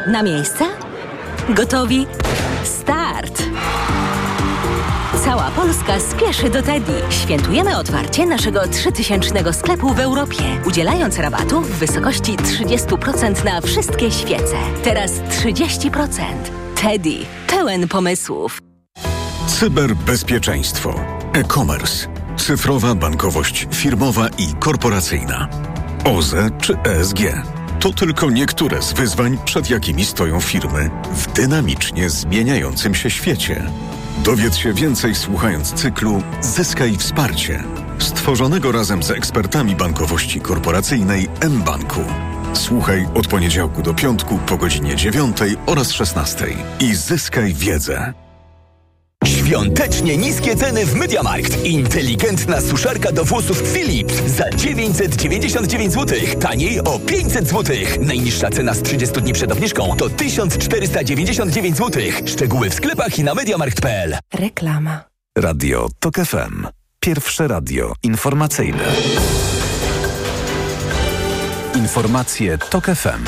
Na 0.06 0.22
miejsce? 0.22 0.64
Gotowi? 1.48 2.06
Start! 2.64 3.49
Cała 5.24 5.50
Polska 5.50 6.00
spieszy 6.00 6.50
do 6.50 6.62
Teddy. 6.62 6.92
Świętujemy 7.10 7.76
otwarcie 7.78 8.26
naszego 8.26 8.68
3000 8.68 9.52
sklepu 9.52 9.94
w 9.94 10.00
Europie, 10.00 10.42
udzielając 10.66 11.18
rabatu 11.18 11.60
w 11.60 11.70
wysokości 11.70 12.36
30% 12.36 13.44
na 13.44 13.60
wszystkie 13.60 14.10
świece. 14.10 14.56
Teraz 14.84 15.12
30%. 15.12 15.90
Teddy. 16.82 17.14
Pełen 17.46 17.88
pomysłów. 17.88 18.58
Cyberbezpieczeństwo, 19.46 20.94
e-commerce, 21.32 22.08
cyfrowa 22.36 22.94
bankowość 22.94 23.68
firmowa 23.74 24.28
i 24.38 24.54
korporacyjna, 24.60 25.48
OZE 26.04 26.50
czy 26.60 26.78
ESG. 26.78 27.18
To 27.80 27.92
tylko 27.92 28.30
niektóre 28.30 28.82
z 28.82 28.92
wyzwań, 28.92 29.38
przed 29.44 29.70
jakimi 29.70 30.04
stoją 30.04 30.40
firmy 30.40 30.90
w 31.12 31.32
dynamicznie 31.32 32.10
zmieniającym 32.10 32.94
się 32.94 33.10
świecie. 33.10 33.70
Dowiedz 34.18 34.56
się 34.56 34.72
więcej 34.72 35.14
słuchając 35.14 35.72
cyklu 35.72 36.22
Zyskaj 36.40 36.96
wsparcie, 36.96 37.64
stworzonego 37.98 38.72
razem 38.72 39.02
z 39.02 39.10
ekspertami 39.10 39.76
bankowości 39.76 40.40
korporacyjnej 40.40 41.28
mBanku. 41.50 42.00
Słuchaj 42.52 43.06
od 43.14 43.26
poniedziałku 43.26 43.82
do 43.82 43.94
piątku 43.94 44.38
po 44.46 44.56
godzinie 44.56 44.96
9 44.96 45.36
oraz 45.66 45.92
16 45.92 46.46
i 46.80 46.94
zyskaj 46.94 47.54
wiedzę. 47.54 48.12
Świątecznie 49.50 50.16
niskie 50.16 50.56
ceny 50.56 50.86
w 50.86 50.94
MediaMarkt. 50.94 51.64
Inteligentna 51.64 52.60
suszarka 52.60 53.12
do 53.12 53.24
włosów 53.24 53.62
Philips 53.72 54.14
za 54.26 54.50
999 54.50 55.92
zł. 55.92 56.18
Taniej 56.40 56.80
o 56.80 56.98
500 56.98 57.48
zł. 57.48 57.76
Najniższa 58.00 58.50
cena 58.50 58.74
z 58.74 58.82
30 58.82 59.20
dni 59.20 59.32
przed 59.32 59.52
obniżką 59.52 59.96
to 59.96 60.10
1499 60.10 61.76
zł. 61.76 62.02
Szczegóły 62.26 62.70
w 62.70 62.74
sklepach 62.74 63.18
i 63.18 63.24
na 63.24 63.34
MediaMarkt.pl. 63.34 64.18
Reklama. 64.34 65.04
Radio 65.38 65.88
TOK 66.00 66.14
FM. 66.14 66.66
Pierwsze 67.00 67.48
radio 67.48 67.92
informacyjne. 68.02 68.84
Informacje 71.74 72.58
TOK 72.58 72.86
FM. 72.86 73.24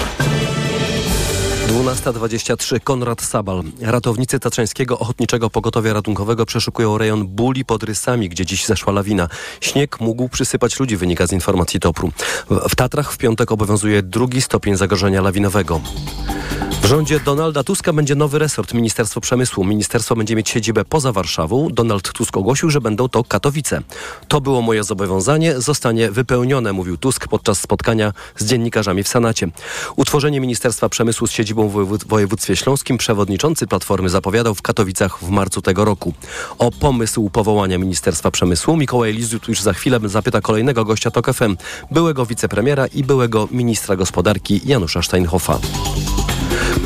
12.23 1.69 2.81
Konrad 2.81 3.23
Sabal. 3.23 3.63
Ratownicy 3.81 4.41
Tatrzańskiego 4.41 4.99
Ochotniczego 4.99 5.51
Pogotowia 5.51 5.93
Ratunkowego 5.93 6.47
przeszukują 6.47 6.99
rejon 6.99 7.27
Buli 7.27 7.65
pod 7.65 7.83
Rysami, 7.83 8.29
gdzie 8.29 8.47
dziś 8.47 8.67
zeszła 8.67 8.93
lawina. 8.93 9.29
Śnieg 9.61 10.01
mógł 10.01 10.29
przysypać 10.29 10.81
ludzi, 10.81 10.97
wynika 10.97 11.27
z 11.27 11.33
informacji 11.33 11.81
TOPR-u. 11.81 12.11
W, 12.51 12.69
w 12.69 12.77
Tatrach 12.77 13.13
w 13.13 13.19
piątek 13.19 13.53
obowiązuje 13.53 14.03
drugi 14.03 14.43
stopień 14.43 14.77
zagrożenia 14.77 15.23
lawinowego. 15.23 15.81
W 16.83 16.87
rządzie 16.87 17.21
Donalda 17.21 17.65
Tuska 17.65 17.93
będzie 17.93 18.15
nowy 18.15 18.39
resort 18.39 18.75
Ministerstwo 18.75 19.21
Przemysłu. 19.21 19.65
Ministerstwo 19.65 20.17
będzie 20.17 20.37
mieć 20.37 20.49
siedzibę 20.49 20.85
poza 20.85 21.13
Warszawą. 21.13 21.69
Donald 21.73 22.13
Tusk 22.13 22.37
ogłosił, 22.37 22.71
że 22.71 22.81
będą 22.81 23.09
to 23.09 23.25
Katowice. 23.25 23.83
To 24.29 24.41
było 24.41 24.63
moje 24.63 24.85
zobowiązanie, 24.85 25.61
zostanie 25.61 26.11
wypełnione, 26.11 26.73
mówił 26.73 26.97
Tusk 26.97 27.29
podczas 27.29 27.61
spotkania 27.61 28.13
z 28.37 28.45
dziennikarzami 28.45 29.03
w 29.03 29.09
Senacie. 29.09 29.49
Utworzenie 29.97 30.41
Ministerstwa 30.41 30.89
Przemysłu 30.89 31.27
z 31.27 31.31
siedzibą 31.31 31.52
w 31.55 31.73
wojewód- 31.73 32.05
województwie 32.07 32.57
śląskim 32.57 32.99
przewodniczący 32.99 33.67
Platformy 33.67 34.09
zapowiadał 34.09 34.55
w 34.55 34.63
Katowicach 34.63 35.19
w 35.19 35.29
marcu 35.29 35.63
tego 35.63 35.85
roku. 35.85 36.15
O 36.59 36.71
pomysł 36.71 37.31
powołania 37.31 37.79
Ministerstwa 37.79 38.31
Przemysłu 38.31 38.77
Mikołaj 38.77 39.13
Lizut 39.13 39.49
już 39.49 39.61
za 39.61 39.73
chwilę 39.73 40.01
zapyta 40.05 40.41
kolejnego 40.41 40.85
gościa 40.85 41.11
TOK 41.11 41.33
FM, 41.35 41.57
byłego 41.91 42.27
wicepremiera 42.27 42.87
i 42.87 43.05
byłego 43.05 43.49
ministra 43.51 43.97
gospodarki 43.97 44.61
Janusza 44.65 45.03
Steinhoffa. 45.03 45.59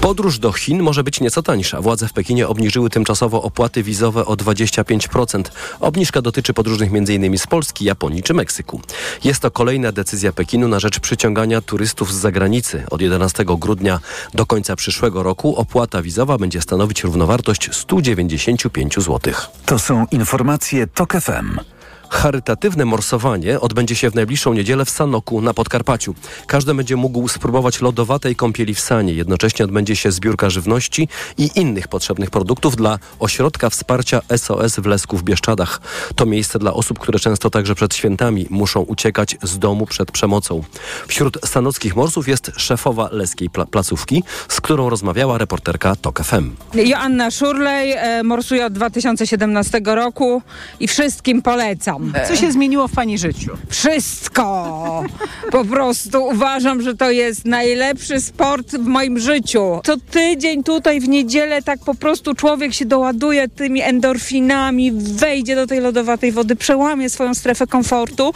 Podróż 0.06 0.38
do 0.38 0.52
Chin 0.52 0.82
może 0.82 1.04
być 1.04 1.20
nieco 1.20 1.42
tańsza. 1.42 1.80
Władze 1.80 2.08
w 2.08 2.12
Pekinie 2.12 2.48
obniżyły 2.48 2.90
tymczasowo 2.90 3.42
opłaty 3.42 3.82
wizowe 3.82 4.26
o 4.26 4.34
25%. 4.34 5.42
Obniżka 5.80 6.22
dotyczy 6.22 6.54
podróżnych 6.54 6.90
m.in. 6.94 7.38
z 7.38 7.46
Polski, 7.46 7.84
Japonii 7.84 8.22
czy 8.22 8.34
Meksyku. 8.34 8.80
Jest 9.24 9.40
to 9.40 9.50
kolejna 9.50 9.92
decyzja 9.92 10.32
Pekinu 10.32 10.68
na 10.68 10.80
rzecz 10.80 11.00
przyciągania 11.00 11.60
turystów 11.60 12.14
z 12.14 12.16
zagranicy. 12.16 12.84
Od 12.90 13.00
11 13.00 13.44
grudnia 13.44 14.00
do 14.34 14.46
końca 14.46 14.76
przyszłego 14.76 15.22
roku 15.22 15.56
opłata 15.56 16.02
wizowa 16.02 16.38
będzie 16.38 16.60
stanowić 16.60 17.04
równowartość 17.04 17.68
195 17.72 18.94
zł. 18.94 19.34
To 19.66 19.78
są 19.78 20.06
informacje 20.10 20.86
TOK 20.86 21.12
FM. 21.12 21.75
Charytatywne 22.10 22.84
morsowanie 22.84 23.60
odbędzie 23.60 23.94
się 23.96 24.10
w 24.10 24.14
najbliższą 24.14 24.54
niedzielę 24.54 24.84
w 24.84 24.90
Sanoku 24.90 25.40
na 25.40 25.54
Podkarpaciu. 25.54 26.14
Każdy 26.46 26.74
będzie 26.74 26.96
mógł 26.96 27.28
spróbować 27.28 27.80
lodowatej 27.80 28.36
kąpieli 28.36 28.74
w 28.74 28.80
Sanie. 28.80 29.12
Jednocześnie 29.12 29.64
odbędzie 29.64 29.96
się 29.96 30.12
zbiórka 30.12 30.50
żywności 30.50 31.08
i 31.38 31.50
innych 31.54 31.88
potrzebnych 31.88 32.30
produktów 32.30 32.76
dla 32.76 32.98
Ośrodka 33.18 33.70
Wsparcia 33.70 34.20
SOS 34.36 34.76
w 34.76 34.86
Lesku 34.86 35.16
w 35.16 35.22
Bieszczadach. 35.22 35.80
To 36.14 36.26
miejsce 36.26 36.58
dla 36.58 36.74
osób, 36.74 36.98
które 36.98 37.18
często 37.18 37.50
także 37.50 37.74
przed 37.74 37.94
świętami 37.94 38.46
muszą 38.50 38.80
uciekać 38.80 39.36
z 39.42 39.58
domu 39.58 39.86
przed 39.86 40.12
przemocą. 40.12 40.62
Wśród 41.08 41.38
sanockich 41.44 41.96
morsów 41.96 42.28
jest 42.28 42.50
szefowa 42.56 43.08
leskiej 43.12 43.50
pla- 43.50 43.66
placówki, 43.66 44.22
z 44.48 44.60
którą 44.60 44.90
rozmawiała 44.90 45.38
reporterka 45.38 45.96
TOK 45.96 46.24
FM. 46.24 46.50
Joanna 46.74 47.30
Szurlej, 47.30 47.92
e, 47.92 48.22
morsuję 48.22 48.66
od 48.66 48.72
2017 48.72 49.94
roku 49.94 50.42
i 50.80 50.88
wszystkim 50.88 51.42
polecam. 51.42 51.95
Co 52.28 52.36
się 52.36 52.52
zmieniło 52.52 52.88
w 52.88 52.92
Pani 52.92 53.18
życiu? 53.18 53.50
Wszystko! 53.68 55.04
Po 55.50 55.64
prostu 55.64 56.24
uważam, 56.24 56.82
że 56.82 56.96
to 56.96 57.10
jest 57.10 57.44
najlepszy 57.44 58.20
sport 58.20 58.70
w 58.70 58.86
moim 58.86 59.18
życiu. 59.18 59.80
Co 59.84 59.96
tydzień 60.10 60.64
tutaj 60.64 61.00
w 61.00 61.08
niedzielę 61.08 61.62
tak 61.62 61.78
po 61.84 61.94
prostu 61.94 62.34
człowiek 62.34 62.74
się 62.74 62.84
doładuje 62.84 63.48
tymi 63.48 63.82
endorfinami, 63.82 64.92
wejdzie 64.92 65.56
do 65.56 65.66
tej 65.66 65.80
lodowatej 65.80 66.32
wody, 66.32 66.56
przełamie 66.56 67.10
swoją 67.10 67.34
strefę 67.34 67.66
komfortu, 67.66 68.32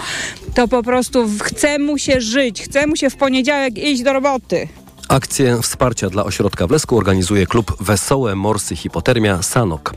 to 0.55 0.69
po 0.69 0.83
prostu 0.83 1.29
chce 1.43 1.79
mu 1.79 1.99
się 1.99 2.21
żyć, 2.21 2.63
chce 2.63 2.87
mu 2.87 2.97
się 2.97 3.11
w 3.11 3.17
poniedziałek 3.17 3.79
iść 3.79 4.03
do 4.03 4.13
roboty. 4.13 4.69
Akcję 5.11 5.63
wsparcia 5.63 6.11
dla 6.11 6.25
ośrodka 6.25 6.67
w 6.67 6.71
Lesku 6.71 6.97
organizuje 6.97 7.47
klub 7.47 7.77
Wesołe 7.81 8.35
Morsy 8.35 8.77
Hipotermia 8.77 9.43
Sanok. 9.43 9.95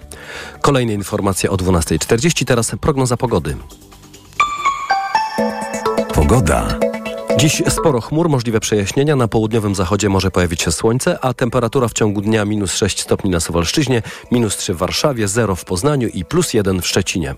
Kolejne 0.61 0.93
informacje 0.93 1.49
o 1.49 1.55
12.40, 1.55 2.45
teraz 2.45 2.71
prognoza 2.81 3.17
pogody. 3.17 3.55
Pogoda. 6.13 6.79
Dziś 7.37 7.63
sporo 7.69 8.01
chmur, 8.01 8.29
możliwe 8.29 8.59
przejaśnienia. 8.59 9.15
Na 9.15 9.27
południowym 9.27 9.75
zachodzie 9.75 10.09
może 10.09 10.31
pojawić 10.31 10.61
się 10.61 10.71
słońce, 10.71 11.19
a 11.21 11.33
temperatura 11.33 11.87
w 11.87 11.93
ciągu 11.93 12.21
dnia 12.21 12.45
minus 12.45 12.73
6 12.73 13.01
stopni 13.01 13.29
na 13.29 13.39
Suwalszczyźnie, 13.39 14.01
minus 14.31 14.57
3 14.57 14.73
w 14.73 14.77
Warszawie, 14.77 15.27
0 15.27 15.55
w 15.55 15.65
Poznaniu 15.65 16.07
i 16.07 16.25
plus 16.25 16.53
1 16.53 16.81
w 16.81 16.87
Szczecinie. 16.87 17.35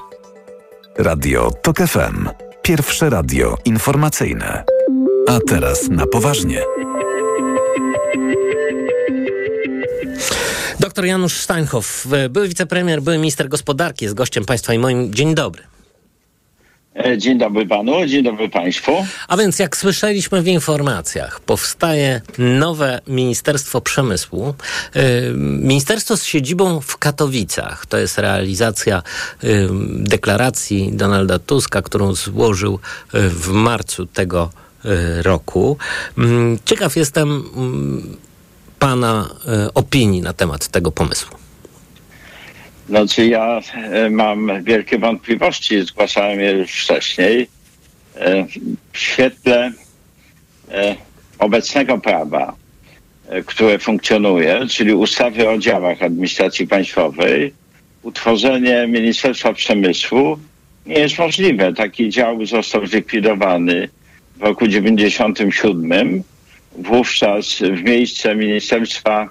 Radio 0.97 1.51
TOK 1.61 1.77
FM. 1.77 2.29
Pierwsze 2.61 3.09
radio 3.09 3.57
informacyjne. 3.65 4.63
A 5.27 5.39
teraz 5.47 5.89
na 5.89 6.07
poważnie. 6.07 6.84
Doktor 10.79 11.05
Janusz 11.05 11.33
Steinhoff, 11.33 12.07
były 12.29 12.47
wicepremier, 12.47 13.01
były 13.01 13.17
minister 13.17 13.49
gospodarki, 13.49 14.05
jest 14.05 14.15
gościem 14.15 14.45
państwa 14.45 14.73
i 14.73 14.79
moim. 14.79 15.13
Dzień 15.13 15.35
dobry. 15.35 15.63
E, 16.95 17.17
Dzień 17.17 17.37
dobry 17.37 17.65
panu, 17.65 18.05
dzień 18.05 18.23
dobry 18.23 18.49
państwu. 18.49 19.05
A 19.27 19.37
więc 19.37 19.59
jak 19.59 19.77
słyszeliśmy 19.77 20.41
w 20.41 20.47
informacjach, 20.47 21.39
powstaje 21.39 22.21
nowe 22.37 23.01
Ministerstwo 23.07 23.81
Przemysłu. 23.81 24.53
Yy, 24.95 25.01
Ministerstwo 25.37 26.17
z 26.17 26.23
siedzibą 26.23 26.81
w 26.81 26.97
Katowicach. 26.97 27.85
To 27.85 27.97
jest 27.97 28.17
realizacja 28.17 29.03
deklaracji 29.89 30.89
Donalda 30.93 31.39
Tuska, 31.39 31.81
którą 31.81 32.13
złożył 32.13 32.79
w 33.13 33.47
marcu 33.51 34.05
tego 34.05 34.49
yy, 34.53 34.64
roku. 35.21 35.77
Mm, 36.17 36.57
Ciekaw 36.65 36.95
jestem 36.95 37.43
mm, 37.55 38.17
pana 38.79 39.29
yy, 39.45 39.73
opinii 39.73 40.21
na 40.21 40.33
temat 40.33 40.67
tego 40.67 40.91
pomysłu. 40.91 41.37
Znaczy 42.89 43.27
ja 43.27 43.61
e, 43.73 44.09
mam 44.09 44.63
wielkie 44.63 44.97
wątpliwości, 44.99 45.81
zgłaszałem 45.81 46.39
je 46.39 46.51
już 46.51 46.71
wcześniej. 46.71 47.47
E, 48.15 48.45
W 48.93 48.97
świetle 48.99 49.71
e, 50.71 50.95
obecnego 51.39 51.97
prawa, 51.97 52.55
które 53.45 53.79
funkcjonuje, 53.79 54.67
czyli 54.69 54.93
ustawy 54.93 55.49
o 55.49 55.57
działach 55.57 56.01
administracji 56.01 56.67
państwowej, 56.67 57.53
utworzenie 58.03 58.87
Ministerstwa 58.87 59.53
Przemysłu 59.53 60.39
nie 60.85 60.99
jest 60.99 61.19
możliwe. 61.19 61.73
Taki 61.73 62.09
dział 62.09 62.45
został 62.45 62.87
zlikwidowany 62.87 63.89
w 64.35 64.41
roku 64.41 64.67
97. 64.67 66.23
Wówczas 66.77 67.59
w 67.59 67.83
miejsce 67.83 68.35
Ministerstwa 68.35 69.29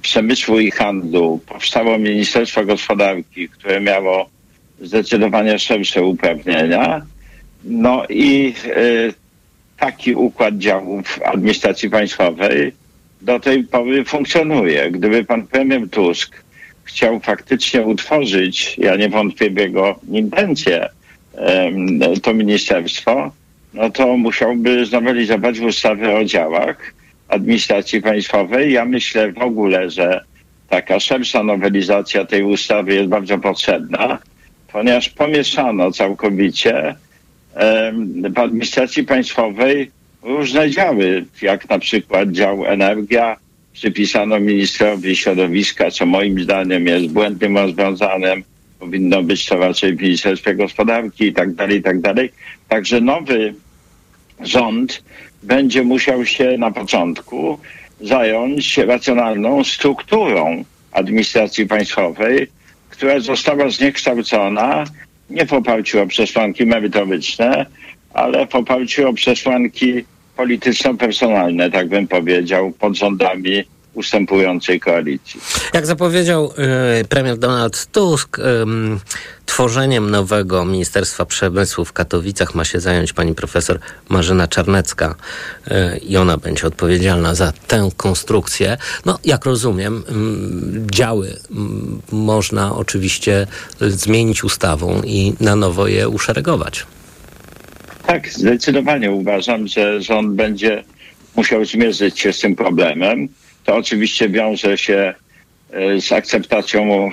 Przemysłu 0.00 0.60
i 0.60 0.70
Handlu 0.70 1.40
powstało 1.46 1.98
Ministerstwo 1.98 2.64
Gospodarki, 2.64 3.48
które 3.48 3.80
miało 3.80 4.28
zdecydowanie 4.80 5.58
szersze 5.58 6.02
uprawnienia. 6.02 7.06
No 7.64 8.06
i 8.08 8.54
e, 8.66 9.12
taki 9.78 10.14
układ 10.14 10.58
działów 10.58 11.20
administracji 11.24 11.90
państwowej 11.90 12.72
do 13.22 13.40
tej 13.40 13.64
pory 13.64 14.04
funkcjonuje. 14.04 14.90
Gdyby 14.90 15.24
pan 15.24 15.46
premier 15.46 15.88
Tusk 15.90 16.44
chciał 16.84 17.20
faktycznie 17.20 17.82
utworzyć, 17.82 18.76
ja 18.78 18.96
nie 18.96 19.08
wątpię 19.08 19.50
w 19.50 19.56
jego 19.56 20.00
intencje, 20.10 20.88
to 22.22 22.34
ministerstwo, 22.34 23.32
no 23.74 23.90
to 23.90 24.16
musiałby 24.16 24.86
znowelizować 24.86 25.60
ustawę 25.60 26.16
o 26.16 26.24
działach 26.24 26.94
administracji 27.28 28.02
państwowej. 28.02 28.72
Ja 28.72 28.84
myślę 28.84 29.32
w 29.32 29.38
ogóle, 29.38 29.90
że 29.90 30.24
taka 30.68 31.00
szersza 31.00 31.42
nowelizacja 31.42 32.24
tej 32.24 32.42
ustawy 32.42 32.94
jest 32.94 33.08
bardzo 33.08 33.38
potrzebna, 33.38 34.18
ponieważ 34.72 35.08
pomieszano 35.08 35.92
całkowicie 35.92 36.94
w 38.30 38.38
administracji 38.38 39.04
państwowej 39.04 39.90
różne 40.22 40.70
działy, 40.70 41.24
jak 41.42 41.68
na 41.68 41.78
przykład 41.78 42.30
dział 42.30 42.66
energia, 42.66 43.36
przypisano 43.72 44.40
ministrowi 44.40 45.16
środowiska, 45.16 45.90
co 45.90 46.06
moim 46.06 46.40
zdaniem 46.40 46.86
jest 46.86 47.06
błędnym 47.06 47.58
rozwiązaniem. 47.58 48.42
Powinno 48.78 49.22
być 49.22 49.46
to 49.46 49.58
raczej 49.58 49.96
w 49.96 50.02
Ministerstwie 50.02 50.54
Gospodarki 50.54 51.24
i 51.24 51.32
tak 51.32 51.54
dalej, 51.54 51.78
i 51.78 51.82
tak 51.82 52.00
dalej. 52.00 52.32
Także 52.68 53.00
nowy 53.00 53.54
rząd 54.46 55.02
będzie 55.42 55.82
musiał 55.82 56.26
się 56.26 56.58
na 56.58 56.70
początku 56.70 57.58
zająć 58.00 58.78
racjonalną 58.78 59.64
strukturą 59.64 60.64
administracji 60.92 61.66
państwowej, 61.66 62.48
która 62.90 63.20
została 63.20 63.68
zniekształcona 63.68 64.84
nie 65.30 65.46
w 65.46 65.52
oparciu 65.52 66.02
o 66.02 66.06
przesłanki 66.06 66.66
merytoryczne, 66.66 67.66
ale 68.14 68.46
w 68.46 68.54
oparciu 68.54 69.08
o 69.08 69.12
przesłanki 69.12 70.04
polityczno-personalne, 70.36 71.70
tak 71.70 71.88
bym 71.88 72.08
powiedział, 72.08 72.72
pod 72.72 72.96
rządami 72.96 73.64
ustępującej 73.94 74.80
koalicji. 74.80 75.40
Jak 75.74 75.86
zapowiedział 75.86 76.52
y, 77.00 77.04
premier 77.04 77.38
Donald 77.38 77.86
Tusk, 77.86 78.38
ym, 78.38 79.00
tworzeniem 79.46 80.10
nowego 80.10 80.64
Ministerstwa 80.64 81.24
Przemysłu 81.24 81.84
w 81.84 81.92
Katowicach 81.92 82.54
ma 82.54 82.64
się 82.64 82.80
zająć 82.80 83.12
pani 83.12 83.34
profesor 83.34 83.78
Marzena 84.08 84.48
Czarnecka 84.48 85.14
y, 85.68 85.98
i 85.98 86.16
ona 86.16 86.36
będzie 86.36 86.66
odpowiedzialna 86.66 87.34
za 87.34 87.52
tę 87.66 87.88
konstrukcję. 87.96 88.76
No, 89.04 89.18
jak 89.24 89.44
rozumiem, 89.44 90.04
ym, 90.10 90.86
działy 90.90 91.36
ym, 91.50 92.02
można 92.12 92.76
oczywiście 92.76 93.46
y, 93.82 93.90
zmienić 93.90 94.44
ustawą 94.44 95.02
i 95.04 95.34
na 95.40 95.56
nowo 95.56 95.86
je 95.86 96.08
uszeregować. 96.08 96.86
Tak, 98.06 98.28
zdecydowanie 98.28 99.10
uważam, 99.10 99.68
że 99.68 100.02
rząd 100.02 100.34
będzie 100.34 100.84
musiał 101.36 101.64
zmierzyć 101.64 102.20
się 102.20 102.32
z 102.32 102.38
tym 102.40 102.56
problemem. 102.56 103.28
To 103.64 103.76
oczywiście 103.76 104.28
wiąże 104.28 104.78
się 104.78 105.14
e, 105.72 106.00
z 106.00 106.12
akceptacją 106.12 107.04
e, 107.04 107.10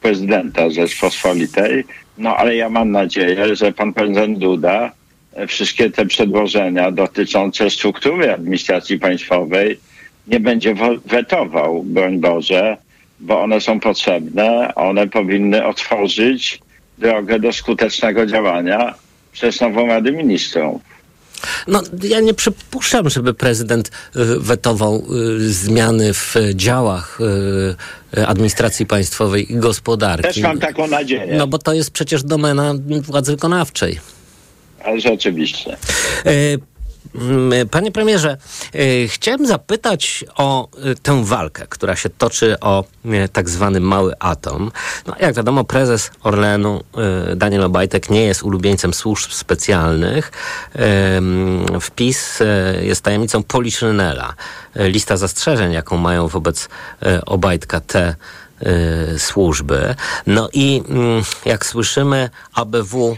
prezydenta 0.00 0.70
Rzeczpospolitej. 0.70 1.84
No 2.18 2.36
ale 2.36 2.56
ja 2.56 2.68
mam 2.68 2.90
nadzieję, 2.90 3.56
że 3.56 3.72
pan 3.72 3.92
prezydent 3.92 4.38
Duda 4.38 4.92
e, 5.32 5.46
wszystkie 5.46 5.90
te 5.90 6.06
przedłożenia 6.06 6.90
dotyczące 6.90 7.70
struktury 7.70 8.32
administracji 8.32 8.98
państwowej 8.98 9.78
nie 10.26 10.40
będzie 10.40 10.74
wetował, 11.06 11.82
broń 11.82 12.18
Boże, 12.18 12.76
bo 13.20 13.42
one 13.42 13.60
są 13.60 13.80
potrzebne. 13.80 14.74
One 14.74 15.08
powinny 15.08 15.66
otworzyć 15.66 16.60
drogę 16.98 17.38
do 17.38 17.52
skutecznego 17.52 18.26
działania 18.26 18.94
przez 19.32 19.60
nową 19.60 19.86
Radę 19.86 20.12
Ministrów. 20.12 20.82
No, 21.66 21.82
ja 22.02 22.20
nie 22.20 22.34
przypuszczam, 22.34 23.10
żeby 23.10 23.34
prezydent 23.34 23.88
y, 23.88 23.90
wetował 24.40 25.04
y, 25.38 25.52
zmiany 25.52 26.14
w 26.14 26.34
działach 26.54 27.18
y, 28.16 28.26
administracji 28.26 28.86
państwowej 28.86 29.52
i 29.52 29.56
gospodarki. 29.56 30.26
Też 30.26 30.38
mam 30.38 30.58
taką 30.58 30.86
nadzieję. 30.86 31.34
No 31.36 31.46
bo 31.46 31.58
to 31.58 31.72
jest 31.72 31.90
przecież 31.90 32.22
domena 32.22 32.74
władzy 33.02 33.32
wykonawczej. 33.32 34.00
Ale 34.84 35.00
rzeczywiście. 35.00 35.76
Mm, 37.14 37.68
Panie 37.68 37.92
premierze, 37.92 38.36
y, 38.74 39.08
chciałem 39.08 39.46
zapytać 39.46 40.24
o 40.36 40.68
y, 40.92 40.94
tę 40.94 41.24
walkę, 41.24 41.66
która 41.68 41.96
się 41.96 42.10
toczy 42.10 42.60
o 42.60 42.84
tak 43.32 43.50
zwany 43.50 43.80
mały 43.80 44.14
atom. 44.18 44.70
No, 45.06 45.14
jak 45.20 45.34
wiadomo, 45.34 45.64
prezes 45.64 46.10
Orlenu 46.22 46.84
Daniel 47.36 47.64
Obajtek 47.64 48.10
nie 48.10 48.24
jest 48.24 48.42
ulubieńcem 48.42 48.94
służb 48.94 49.30
specjalnych. 49.32 50.32
Ym, 51.16 51.80
Wpis 51.80 52.42
jest 52.80 53.02
tajemnicą 53.02 53.42
Poliszynela. 53.42 54.34
Lista 54.74 55.16
zastrzeżeń, 55.16 55.72
jaką 55.72 55.96
mają 55.96 56.28
wobec 56.28 56.68
Obajtka 57.26 57.80
te 57.80 58.14
służby. 59.18 59.94
No 60.26 60.48
i 60.52 60.82
mm, 60.88 61.22
jak 61.44 61.66
słyszymy, 61.66 62.30
ABW 62.54 63.16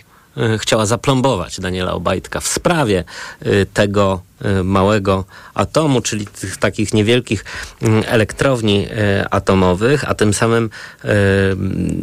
chciała 0.59 0.87
zaplombować 0.87 1.61
Daniela 1.61 1.92
Obajtka 1.92 2.40
w 2.40 2.49
sprawie 2.49 3.05
y, 3.46 3.66
tego 3.75 4.20
y, 4.44 4.64
małego 4.64 5.25
atomu, 5.55 6.01
czyli 6.01 6.27
tych 6.27 6.57
takich 6.57 6.94
niewielkich 6.94 7.44
mm, 7.83 8.05
elektrowni 8.07 8.87
atomowych, 9.31 10.11
a 10.11 10.14
tym 10.14 10.35
samym 10.35 10.70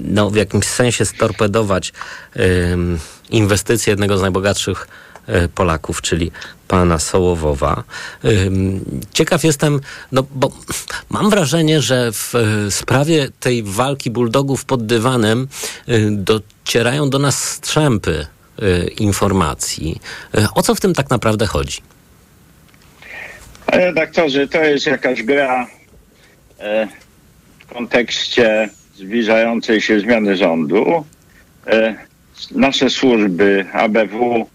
no, 0.03 0.29
w 0.29 0.35
jakimś 0.35 0.65
sensie 0.65 1.05
storpedować 1.05 1.93
inwestycje 3.29 3.91
jednego 3.91 4.17
z 4.17 4.21
najbogatszych 4.21 4.87
Polaków, 5.55 6.01
czyli 6.01 6.31
pana 6.67 6.99
Sołowowa. 6.99 7.83
Ciekaw 9.13 9.43
jestem, 9.43 9.79
no 10.11 10.23
bo 10.35 10.51
mam 11.09 11.29
wrażenie, 11.29 11.81
że 11.81 12.11
w 12.11 12.35
y, 12.35 12.71
sprawie 12.71 13.27
tej 13.39 13.63
walki 13.63 14.11
bulldogów 14.11 14.65
pod 14.65 14.85
dywanem 14.85 15.47
y, 15.89 16.07
docierają 16.11 17.09
do 17.09 17.19
nas 17.19 17.43
strzępy 17.43 18.27
y, 18.63 18.87
informacji. 18.99 20.01
Y, 20.37 20.47
O 20.55 20.61
co 20.61 20.75
w 20.75 20.79
tym 20.79 20.93
tak 20.93 21.09
naprawdę 21.09 21.45
chodzi? 21.45 21.81
Redaktorze, 23.67 24.47
to 24.47 24.63
jest 24.63 24.85
jakaś 24.85 25.23
gra 25.23 25.67
e, 26.59 26.87
w 27.59 27.73
kontekście 27.73 28.69
zbliżającej 28.95 29.81
się 29.81 29.99
zmiany 29.99 30.37
rządu. 30.37 31.05
E, 31.67 31.95
nasze 32.51 32.89
służby, 32.89 33.65
ABW 33.73 34.47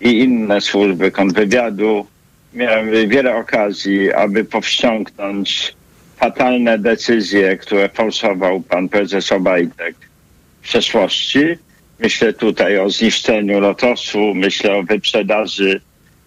i 0.00 0.18
inne 0.18 0.60
służby 0.60 1.10
kontrwywiadu 1.10 2.06
miały 2.54 3.08
wiele 3.08 3.36
okazji, 3.36 4.12
aby 4.12 4.44
powściągnąć 4.44 5.74
fatalne 6.16 6.78
decyzje, 6.78 7.56
które 7.56 7.88
forsował 7.88 8.60
pan 8.60 8.88
prezes 8.88 9.32
Obajtek 9.32 9.96
w 10.60 10.64
przeszłości. 10.64 11.40
Myślę 11.98 12.32
tutaj 12.32 12.78
o 12.78 12.90
zniszczeniu 12.90 13.60
Lotosu, 13.60 14.34
myślę 14.34 14.76
o 14.76 14.82
wyprzedaży 14.82 15.80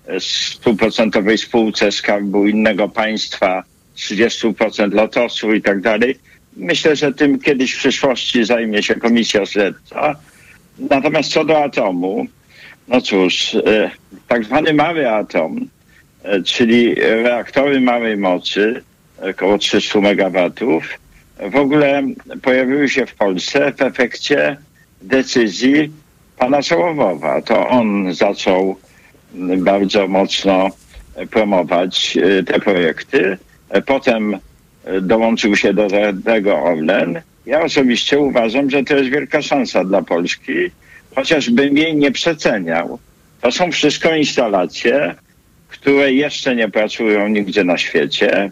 e, 0.08 0.20
stuprocentowej 0.20 1.38
spółce 1.38 1.92
skarbu 1.92 2.48
innego 2.48 2.90
państwa, 2.90 3.64
30% 3.98 4.94
Lotosu 4.94 5.54
i 5.54 5.62
tak 5.62 5.82
dalej. 5.82 6.18
Myślę, 6.58 6.96
że 6.96 7.14
tym 7.14 7.40
kiedyś 7.40 7.74
w 7.74 7.78
przyszłości 7.78 8.46
zajmie 8.46 8.84
się 8.84 8.96
komisja 8.96 9.46
śledcza. 9.46 10.16
Natomiast 10.80 11.32
co 11.32 11.46
do 11.46 11.64
atomu, 11.64 12.28
no 12.92 13.02
cóż, 13.02 13.56
e, 13.56 13.92
tak 14.28 14.44
zwany 14.44 14.74
mały 14.74 15.10
atom, 15.10 15.68
e, 16.24 16.42
czyli 16.42 16.96
reaktory 16.96 17.82
małej 17.82 18.18
mocy, 18.18 18.84
około 19.30 19.58
300 19.58 20.02
megawatów, 20.02 21.00
w 21.50 21.56
ogóle 21.56 22.04
pojawiły 22.42 22.90
się 22.90 23.06
w 23.06 23.16
Polsce 23.16 23.74
w 23.74 23.82
efekcie 23.82 24.58
decyzji 25.02 25.92
pana 26.38 26.62
Sołowowa. 26.62 27.42
To 27.42 27.68
on 27.68 28.14
zaczął 28.14 28.76
bardzo 29.58 30.08
mocno 30.08 30.70
promować 31.32 32.18
e, 32.18 32.44
te 32.44 32.60
projekty. 32.60 33.38
E, 33.70 33.82
Potem 33.82 34.40
e, 34.86 35.02
dołączył 35.02 35.56
się 35.56 35.74
do 35.74 35.88
tego 36.26 36.64
Orlen. 36.64 37.22
Ja 37.46 37.62
osobiście 37.62 38.20
uważam, 38.20 38.70
że 38.70 38.84
to 38.84 38.96
jest 38.96 39.10
wielka 39.10 39.42
szansa 39.42 39.84
dla 39.84 40.02
Polski, 40.02 40.54
chociażbym 41.16 41.78
jej 41.78 41.96
nie 41.96 42.12
przeceniał. 42.12 43.00
To 43.42 43.52
są 43.52 43.72
wszystko 43.72 44.16
instalacje, 44.16 45.16
które 45.68 46.14
jeszcze 46.14 46.56
nie 46.56 46.70
pracują 46.70 47.28
nigdzie 47.28 47.64
na 47.64 47.78
świecie. 47.78 48.52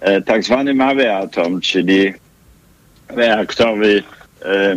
E, 0.00 0.22
Tak 0.22 0.44
zwany 0.44 0.74
mały 0.74 1.14
atom, 1.14 1.60
czyli 1.60 2.12
reaktory 3.08 4.02
e, 4.42 4.76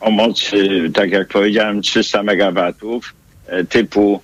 o 0.00 0.10
mocy, 0.10 0.90
tak 0.94 1.10
jak 1.10 1.28
powiedziałem, 1.28 1.82
300 1.82 2.22
megawatów 2.22 3.14
e, 3.46 3.64
typu 3.64 4.20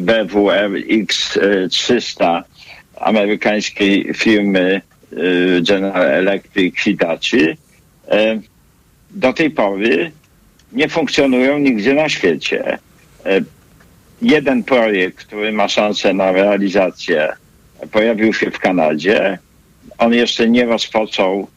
BWR 0.00 0.70
X300 0.70 2.42
amerykańskiej 2.96 4.14
firmy 4.14 4.80
General 5.68 6.06
Electric 6.06 6.80
Hitachi 6.80 7.56
do 9.10 9.32
tej 9.32 9.50
pory 9.50 10.10
nie 10.74 10.88
funkcjonują 10.88 11.58
nigdzie 11.58 11.94
na 11.94 12.08
świecie. 12.08 12.78
E, 13.26 13.40
Jeden 14.22 14.64
projekt, 14.64 15.18
który 15.24 15.52
ma 15.52 15.68
szansę 15.68 16.14
na 16.14 16.32
realizację, 16.32 17.28
pojawił 17.92 18.32
się 18.34 18.50
w 18.50 18.58
Kanadzie. 18.58 19.38
On 19.98 20.14
jeszcze 20.14 20.48
nie 20.48 20.64
rozpoczął 20.66 21.48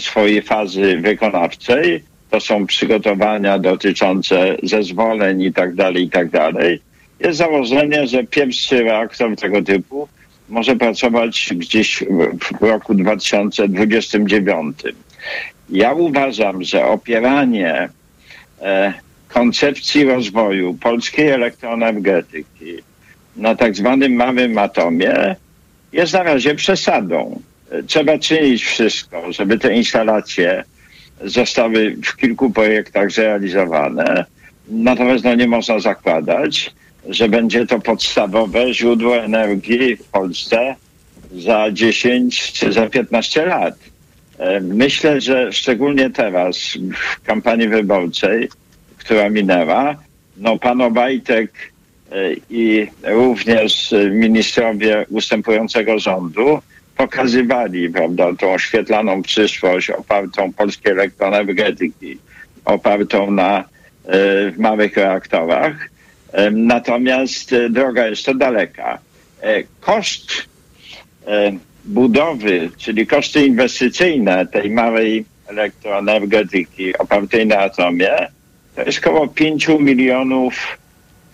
swojej 0.00 0.42
fazy 0.42 0.96
wykonawczej. 0.96 2.02
To 2.30 2.40
są 2.40 2.66
przygotowania 2.66 3.58
dotyczące 3.58 4.56
zezwoleń 4.62 5.42
i 5.42 5.52
tak 5.52 5.74
dalej, 5.74 6.02
i 6.04 6.10
tak. 6.10 6.28
Jest 7.20 7.38
założenie, 7.38 8.06
że 8.06 8.24
pierwszy 8.24 8.82
reaktor 8.82 9.36
tego 9.36 9.62
typu 9.62 10.08
może 10.48 10.76
pracować 10.76 11.48
gdzieś 11.56 12.04
w- 12.60 12.62
roku 12.64 12.94
2029. 12.94 14.78
Ja 15.70 15.92
uważam, 15.92 16.62
że 16.62 16.84
opieranie 16.86 17.88
koncepcji 19.28 20.04
rozwoju 20.04 20.74
polskiej 20.74 21.28
elektroenergetyki 21.28 22.76
na 23.36 23.54
tak 23.54 23.76
zwanym 23.76 24.12
małym 24.12 24.58
atomie 24.58 25.36
jest 25.92 26.12
na 26.12 26.22
razie 26.22 26.54
przesadą. 26.54 27.40
E, 27.70 27.82
Trzeba 27.82 28.18
czynić 28.18 28.64
wszystko, 28.64 29.32
żeby 29.32 29.58
te 29.58 29.74
instalacje 29.74 30.64
zostały 31.24 31.96
w 32.04 32.16
kilku 32.16 32.50
projektach 32.50 33.10
zrealizowane. 33.10 34.24
Natomiast 34.68 35.24
no, 35.24 35.34
nie 35.34 35.48
można 35.48 35.78
zakładać, 35.78 36.74
że 37.08 37.28
będzie 37.28 37.66
to 37.66 37.80
podstawowe 37.80 38.74
źródło 38.74 39.16
energii 39.16 39.96
w 39.96 40.04
Polsce 40.04 40.74
za 41.32 41.70
10 41.72 42.52
czy 42.52 42.72
za 42.72 42.86
15 42.86 43.46
lat. 43.46 43.74
Myślę, 44.60 45.20
że 45.20 45.52
szczególnie 45.52 46.10
teraz 46.10 46.78
w 46.94 47.26
kampanii 47.26 47.68
wyborczej, 47.68 48.48
która 48.98 49.30
minęła, 49.30 49.96
no 50.36 50.58
pan 50.58 50.80
Obajtek 50.80 51.52
e, 52.12 52.14
i 52.50 52.86
również 53.02 53.94
ministrowie 54.10 55.06
ustępującego 55.10 55.98
rządu 55.98 56.58
pokazywali, 56.96 57.90
prawda, 57.90 58.34
tą 58.34 58.52
oświetlaną 58.52 59.22
przyszłość 59.22 59.90
opartą 59.90 60.52
polskiej 60.52 60.92
elektroenergetyki, 60.92 62.18
opartą 62.64 63.30
na 63.30 63.58
e, 63.58 63.64
małych 64.58 64.96
reaktorach. 64.96 65.88
Natomiast 66.52 67.54
droga 67.70 68.06
jeszcze 68.06 68.34
daleka. 68.34 68.98
E, 69.40 69.62
Koszt 69.80 70.32
budowy, 71.86 72.70
czyli 72.76 73.06
koszty 73.06 73.46
inwestycyjne 73.46 74.46
tej 74.46 74.70
małej 74.70 75.24
elektroenergetyki 75.46 76.98
opartej 76.98 77.46
na 77.46 77.58
atomie, 77.58 78.12
to 78.74 78.82
jest 78.82 78.98
około 78.98 79.28
5 79.28 79.68
milionów 79.68 80.78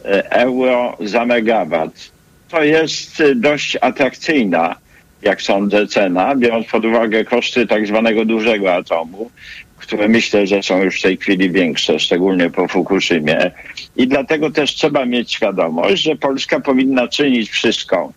e, 0.05 0.31
euro 0.31 0.97
za 1.01 1.25
megawat. 1.27 2.11
To 2.49 2.63
jest 2.63 3.21
e, 3.21 3.35
dość 3.35 3.79
atrakcyjna, 3.81 4.77
jak 5.23 5.43
sądzę, 5.43 5.87
cena, 5.87 6.35
biorąc 6.37 6.67
pod 6.67 6.85
uwagę 6.85 7.25
koszty 7.25 7.67
tak 7.67 7.87
zwanego 7.87 8.25
dużego 8.25 8.75
atomu, 8.75 9.31
które 9.77 10.09
myślę, 10.09 10.47
że 10.47 10.63
są 10.63 10.83
już 10.83 10.99
w 10.99 11.03
tej 11.03 11.17
chwili 11.17 11.51
większe, 11.51 11.99
szczególnie 11.99 12.51
po 12.51 12.69
Fukushimie. 12.69 13.51
I 13.97 14.09
dlatego 14.09 14.51
też 14.51 14.75
trzeba 14.75 15.05
mieć 15.05 15.33
świadomość, 15.33 16.03
że 16.03 16.17
Polska 16.17 16.61
powinna 16.61 17.09
czynić 17.09 17.51
wszystko, 17.51 18.13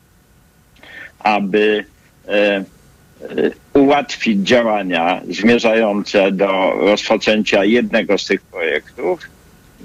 aby 1.20 1.86
ułatwić 3.74 4.40
działania 4.40 5.22
zmierzające 5.30 6.32
do 6.32 6.74
rozpoczęcia 6.78 7.66
jednego 7.66 8.18
z 8.18 8.26
tych 8.26 8.42
projektów. 8.42 9.20